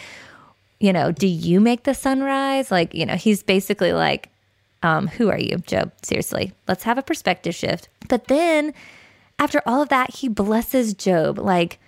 you 0.79 0.93
know, 0.93 1.13
do 1.13 1.27
you 1.27 1.61
make 1.61 1.85
the 1.85 1.95
sunrise? 1.95 2.71
Like, 2.71 2.95
you 2.95 3.07
know, 3.07 3.17
he's 3.17 3.43
basically 3.43 3.93
like, 3.93 4.31
um, 4.83 5.09
who 5.09 5.29
are 5.29 5.39
you, 5.39 5.57
Job? 5.59 5.93
Seriously, 6.03 6.53
let's 6.67 6.85
have 6.85 6.99
a 6.99 7.03
perspective 7.03 7.55
shift. 7.55 7.89
But 8.09 8.29
then 8.29 8.73
after 9.39 9.63
all 9.67 9.83
of 9.83 9.91
that, 9.91 10.15
he 10.15 10.29
blesses 10.29 10.95
Job. 10.95 11.39
Like, 11.39 11.79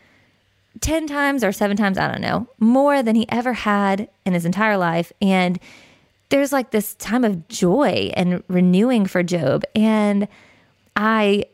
10 0.81 1.07
times 1.07 1.45
or 1.45 1.53
seven 1.53 1.77
times, 1.77 1.99
I 1.99 2.11
don't 2.11 2.21
know, 2.21 2.49
more 2.59 3.03
than 3.03 3.14
he 3.14 3.27
ever 3.29 3.53
had 3.53 4.09
in 4.25 4.33
his 4.33 4.45
entire 4.45 4.77
life. 4.77 5.12
And 5.21 5.59
there's 6.31 6.53
like 6.53 6.71
this 6.71 6.95
time 6.95 7.25
of 7.25 7.47
joy 7.49 8.11
and 8.14 8.42
renewing 8.49 9.07
for 9.07 9.23
Job. 9.23 9.64
And 9.75 10.29
I 10.97 11.45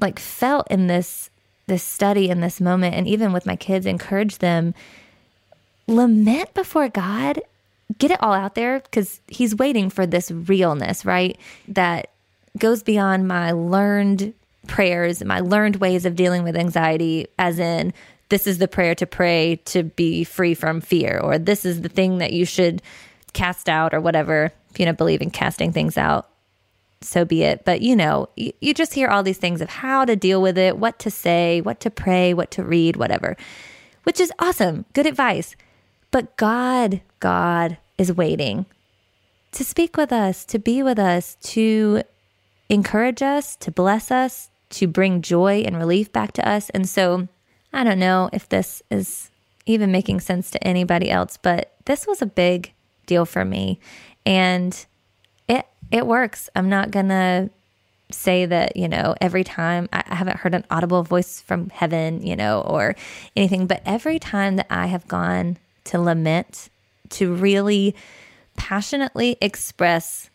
like 0.00 0.18
felt 0.18 0.66
in 0.70 0.86
this 0.86 1.30
this 1.68 1.84
study 1.84 2.28
in 2.28 2.40
this 2.40 2.60
moment 2.60 2.94
and 2.94 3.06
even 3.06 3.32
with 3.32 3.46
my 3.46 3.56
kids 3.56 3.86
encourage 3.86 4.38
them 4.38 4.74
lament 5.86 6.52
before 6.54 6.88
God. 6.88 7.40
Get 7.98 8.10
it 8.10 8.22
all 8.22 8.34
out 8.34 8.54
there 8.54 8.80
because 8.80 9.20
he's 9.28 9.54
waiting 9.54 9.88
for 9.88 10.06
this 10.06 10.30
realness 10.30 11.04
right? 11.04 11.38
That 11.68 12.10
goes 12.58 12.82
beyond 12.82 13.28
my 13.28 13.52
learned 13.52 14.34
prayers 14.66 15.24
my 15.24 15.40
learned 15.40 15.76
ways 15.76 16.04
of 16.04 16.14
dealing 16.14 16.42
with 16.42 16.56
anxiety 16.56 17.26
as 17.38 17.58
in 17.58 17.92
this 18.28 18.46
is 18.46 18.58
the 18.58 18.68
prayer 18.68 18.94
to 18.94 19.06
pray 19.06 19.56
to 19.64 19.82
be 19.82 20.24
free 20.24 20.54
from 20.54 20.80
fear 20.80 21.18
or 21.18 21.38
this 21.38 21.64
is 21.64 21.80
the 21.80 21.88
thing 21.88 22.18
that 22.18 22.32
you 22.32 22.44
should 22.44 22.82
cast 23.32 23.68
out 23.68 23.94
or 23.94 24.00
whatever 24.00 24.52
if 24.70 24.78
you 24.78 24.84
don't 24.84 24.98
believe 24.98 25.22
in 25.22 25.30
casting 25.30 25.72
things 25.72 25.96
out 25.96 26.28
so 27.00 27.24
be 27.24 27.42
it. 27.42 27.64
But 27.64 27.80
you 27.80 27.94
know, 27.94 28.28
you, 28.36 28.52
you 28.60 28.74
just 28.74 28.94
hear 28.94 29.08
all 29.08 29.22
these 29.22 29.38
things 29.38 29.60
of 29.60 29.68
how 29.68 30.04
to 30.04 30.16
deal 30.16 30.42
with 30.42 30.58
it, 30.58 30.78
what 30.78 30.98
to 31.00 31.10
say, 31.10 31.60
what 31.60 31.80
to 31.80 31.90
pray, 31.90 32.34
what 32.34 32.50
to 32.52 32.64
read, 32.64 32.96
whatever, 32.96 33.36
which 34.04 34.20
is 34.20 34.32
awesome. 34.38 34.84
Good 34.92 35.06
advice. 35.06 35.56
But 36.10 36.36
God, 36.36 37.00
God 37.20 37.78
is 37.98 38.12
waiting 38.12 38.66
to 39.52 39.64
speak 39.64 39.96
with 39.96 40.12
us, 40.12 40.44
to 40.46 40.58
be 40.58 40.82
with 40.82 40.98
us, 40.98 41.36
to 41.42 42.02
encourage 42.68 43.22
us, 43.22 43.56
to 43.56 43.70
bless 43.70 44.10
us, 44.10 44.50
to 44.70 44.86
bring 44.86 45.22
joy 45.22 45.62
and 45.66 45.76
relief 45.78 46.12
back 46.12 46.32
to 46.32 46.48
us. 46.48 46.70
And 46.70 46.88
so 46.88 47.28
I 47.72 47.84
don't 47.84 47.98
know 47.98 48.28
if 48.32 48.48
this 48.48 48.82
is 48.90 49.30
even 49.66 49.92
making 49.92 50.20
sense 50.20 50.50
to 50.50 50.66
anybody 50.66 51.10
else, 51.10 51.36
but 51.36 51.72
this 51.84 52.06
was 52.06 52.22
a 52.22 52.26
big 52.26 52.72
deal 53.06 53.24
for 53.24 53.44
me. 53.44 53.80
And 54.24 54.86
it 55.90 56.06
works. 56.06 56.48
I'm 56.54 56.68
not 56.68 56.90
gonna 56.90 57.50
say 58.10 58.46
that, 58.46 58.76
you 58.76 58.88
know, 58.88 59.14
every 59.20 59.44
time 59.44 59.88
I 59.92 60.02
haven't 60.06 60.38
heard 60.38 60.54
an 60.54 60.64
audible 60.70 61.02
voice 61.02 61.40
from 61.40 61.70
heaven, 61.70 62.26
you 62.26 62.36
know, 62.36 62.62
or 62.62 62.94
anything, 63.36 63.66
but 63.66 63.82
every 63.84 64.18
time 64.18 64.56
that 64.56 64.66
I 64.70 64.86
have 64.86 65.06
gone 65.08 65.58
to 65.84 66.00
lament, 66.00 66.70
to 67.10 67.34
really 67.34 67.94
passionately 68.56 69.36
express 69.40 70.30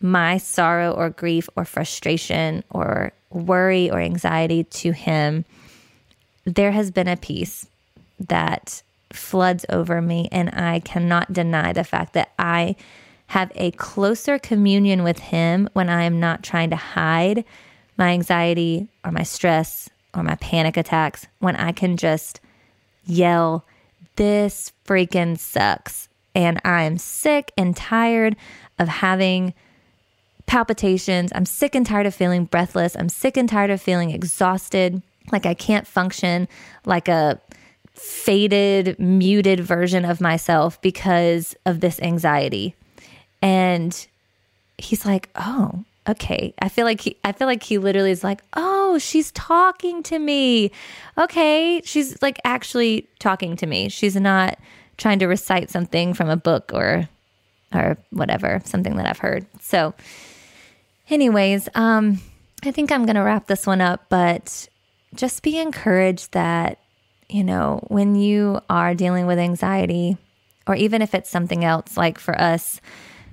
my 0.00 0.38
sorrow 0.38 0.92
or 0.92 1.10
grief 1.10 1.48
or 1.56 1.64
frustration 1.64 2.62
or 2.70 3.12
worry 3.30 3.90
or 3.90 3.98
anxiety 3.98 4.64
to 4.64 4.92
him, 4.92 5.44
there 6.44 6.72
has 6.72 6.90
been 6.90 7.08
a 7.08 7.16
peace 7.16 7.66
that 8.20 8.82
floods 9.12 9.64
over 9.68 10.00
me. 10.00 10.28
And 10.30 10.50
I 10.50 10.80
cannot 10.80 11.32
deny 11.32 11.72
the 11.72 11.84
fact 11.84 12.12
that 12.14 12.32
I 12.38 12.76
have 13.28 13.52
a 13.54 13.70
closer 13.72 14.38
communion 14.38 15.02
with 15.02 15.18
Him 15.18 15.68
when 15.72 15.88
I 15.88 16.02
am 16.02 16.18
not 16.18 16.42
trying 16.42 16.70
to 16.70 16.76
hide 16.76 17.44
my 17.96 18.10
anxiety 18.10 18.88
or 19.04 19.12
my 19.12 19.22
stress 19.22 19.90
or 20.14 20.22
my 20.22 20.34
panic 20.36 20.76
attacks, 20.76 21.26
when 21.38 21.56
I 21.56 21.72
can 21.72 21.96
just 21.96 22.40
yell, 23.04 23.64
This 24.16 24.72
freaking 24.84 25.38
sucks. 25.38 26.08
And 26.34 26.60
I 26.64 26.82
am 26.82 26.98
sick 26.98 27.52
and 27.56 27.76
tired 27.76 28.36
of 28.78 28.88
having 28.88 29.54
palpitations. 30.46 31.30
I'm 31.34 31.46
sick 31.46 31.74
and 31.74 31.84
tired 31.84 32.06
of 32.06 32.14
feeling 32.14 32.46
breathless. 32.46 32.96
I'm 32.96 33.08
sick 33.08 33.36
and 33.36 33.48
tired 33.48 33.70
of 33.70 33.82
feeling 33.82 34.10
exhausted, 34.10 35.02
like 35.30 35.46
I 35.46 35.54
can't 35.54 35.86
function 35.86 36.48
like 36.84 37.08
a 37.08 37.40
faded, 37.92 38.98
muted 38.98 39.60
version 39.60 40.04
of 40.04 40.20
myself 40.20 40.80
because 40.80 41.54
of 41.66 41.80
this 41.80 42.00
anxiety. 42.00 42.74
And 43.42 44.06
he's 44.78 45.04
like, 45.06 45.28
"Oh, 45.34 45.84
okay." 46.08 46.54
I 46.60 46.68
feel 46.68 46.84
like 46.84 47.00
he 47.00 47.16
I 47.24 47.32
feel 47.32 47.46
like 47.46 47.62
he 47.62 47.78
literally 47.78 48.10
is 48.10 48.24
like, 48.24 48.42
"Oh, 48.54 48.98
she's 48.98 49.30
talking 49.32 50.02
to 50.04 50.18
me." 50.18 50.70
Okay, 51.16 51.80
she's 51.84 52.20
like 52.22 52.40
actually 52.44 53.08
talking 53.18 53.56
to 53.56 53.66
me. 53.66 53.88
She's 53.88 54.16
not 54.16 54.58
trying 54.96 55.20
to 55.20 55.26
recite 55.26 55.70
something 55.70 56.14
from 56.14 56.28
a 56.28 56.36
book 56.36 56.72
or 56.74 57.08
or 57.74 57.96
whatever, 58.10 58.60
something 58.64 58.96
that 58.96 59.06
I've 59.06 59.18
heard. 59.18 59.46
So 59.60 59.94
anyways, 61.10 61.68
um 61.74 62.20
I 62.64 62.72
think 62.72 62.90
I'm 62.90 63.06
going 63.06 63.14
to 63.14 63.22
wrap 63.22 63.46
this 63.46 63.68
one 63.68 63.80
up, 63.80 64.06
but 64.08 64.68
just 65.14 65.42
be 65.44 65.58
encouraged 65.58 66.32
that 66.32 66.78
you 67.28 67.44
know, 67.44 67.84
when 67.88 68.14
you 68.14 68.58
are 68.70 68.94
dealing 68.94 69.26
with 69.26 69.38
anxiety 69.38 70.16
or 70.66 70.74
even 70.74 71.02
if 71.02 71.14
it's 71.14 71.28
something 71.28 71.62
else 71.64 71.96
like 71.96 72.18
for 72.18 72.38
us 72.40 72.80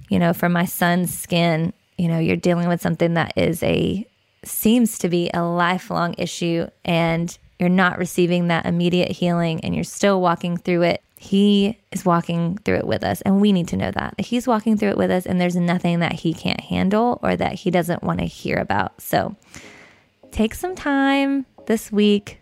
you 0.10 0.20
know, 0.20 0.34
for 0.34 0.50
my 0.50 0.66
son's 0.66 1.18
skin, 1.18 1.74
you 1.98 2.08
know, 2.08 2.20
you're 2.20 2.36
dealing 2.36 2.68
with 2.68 2.82
something 2.82 3.14
that 3.16 3.34
is 3.38 3.64
a 3.64 4.08
seems 4.44 5.00
to 5.00 5.10
be 5.10 5.30
a 5.34 5.44
lifelong 5.44 6.14
issue 6.18 6.68
and 6.84 7.38
you're 7.58 7.70
not 7.70 7.98
receiving 7.98 8.48
that 8.48 8.66
immediate 8.66 9.12
healing 9.12 9.60
and 9.62 9.74
you're 9.74 9.84
still 9.84 10.22
walking 10.22 10.58
through 10.58 10.84
it. 10.84 11.02
He 11.18 11.80
is 11.92 12.06
walking 12.06 12.58
through 12.58 12.76
it 12.76 12.88
with 12.88 13.04
us, 13.04 13.22
and 13.22 13.42
we 13.42 13.52
need 13.52 13.70
to 13.70 13.78
know 13.78 13.90
that. 13.90 14.20
He's 14.20 14.46
walking 14.46 14.78
through 14.78 14.90
it 14.90 14.98
with 14.98 15.10
us, 15.10 15.26
and 15.26 15.42
there's 15.42 15.56
nothing 15.56 16.00
that 16.02 16.12
he 16.12 16.34
can't 16.34 16.60
handle 16.60 17.20
or 17.24 17.36
that 17.36 17.54
he 17.54 17.72
doesn't 17.72 18.04
want 18.04 18.20
to 18.20 18.26
hear 18.26 18.58
about. 18.58 19.02
So 19.02 19.36
take 20.32 20.54
some 20.54 20.76
time 20.76 21.46
this 21.66 21.92
week, 21.92 22.42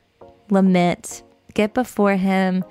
lament, 0.49 1.23
get 1.53 1.73
before 1.73 2.15
him, 2.15 2.65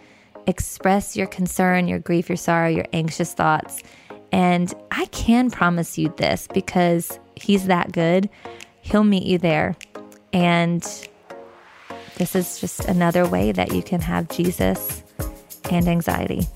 express 0.47 1.17
your 1.17 1.29
concern, 1.29 1.89
your 1.89 2.01
grief, 2.01 2.29
your 2.29 2.37
sorrow, 2.37 2.69
your 2.69 2.87
anxious 2.93 3.33
thoughts 3.33 3.83
and 4.33 4.75
I 4.91 5.05
can 5.07 5.51
promise 5.51 5.99
you 5.99 6.13
this 6.17 6.49
because 6.53 7.19
he's 7.37 7.67
that 7.67 7.93
good. 7.93 8.29
He'll 8.81 9.05
meet 9.05 9.25
you 9.25 9.39
there. 9.39 9.77
And 10.33 10.83
this 12.17 12.35
is 12.35 12.61
just 12.61 12.87
another 12.87 13.29
way 13.29 13.53
that 13.53 13.73
you 13.73 13.83
can 13.83 14.01
have 14.01 14.29
Jesus 14.29 15.03
and 15.71 15.87
anxiety. 15.87 16.47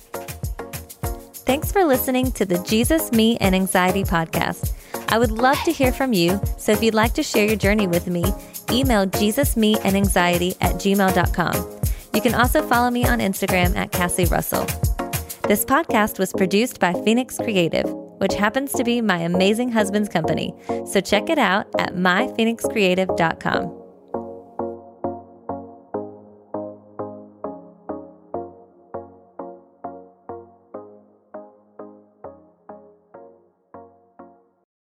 Thanks 1.44 1.70
for 1.70 1.84
listening 1.84 2.32
to 2.32 2.44
the 2.44 2.58
Jesus, 2.64 3.12
Me, 3.12 3.36
and 3.38 3.54
Anxiety 3.54 4.02
podcast. 4.02 4.72
I 5.08 5.18
would 5.18 5.30
love 5.30 5.62
to 5.64 5.70
hear 5.70 5.92
from 5.92 6.12
you. 6.12 6.40
So 6.58 6.72
if 6.72 6.82
you'd 6.82 6.94
like 6.94 7.14
to 7.14 7.22
share 7.22 7.46
your 7.46 7.56
journey 7.56 7.86
with 7.86 8.08
me, 8.08 8.24
email 8.70 9.06
Jesus, 9.06 9.56
Me, 9.56 9.78
and 9.84 9.96
Anxiety 9.96 10.56
at 10.60 10.74
gmail.com. 10.74 11.80
You 12.12 12.20
can 12.20 12.34
also 12.34 12.66
follow 12.66 12.90
me 12.90 13.06
on 13.06 13.20
Instagram 13.20 13.76
at 13.76 13.92
Cassie 13.92 14.24
Russell. 14.24 14.66
This 15.48 15.64
podcast 15.64 16.18
was 16.18 16.32
produced 16.32 16.80
by 16.80 16.92
Phoenix 17.04 17.37
Creative, 17.37 17.88
which 18.18 18.35
happens 18.35 18.72
to 18.72 18.82
be 18.82 19.00
my 19.00 19.18
amazing 19.18 19.70
husband's 19.70 20.09
company. 20.09 20.52
So 20.87 21.00
check 21.00 21.30
it 21.30 21.38
out 21.38 21.68
at 21.78 21.94
myphoenixcreative.com. 21.94 23.86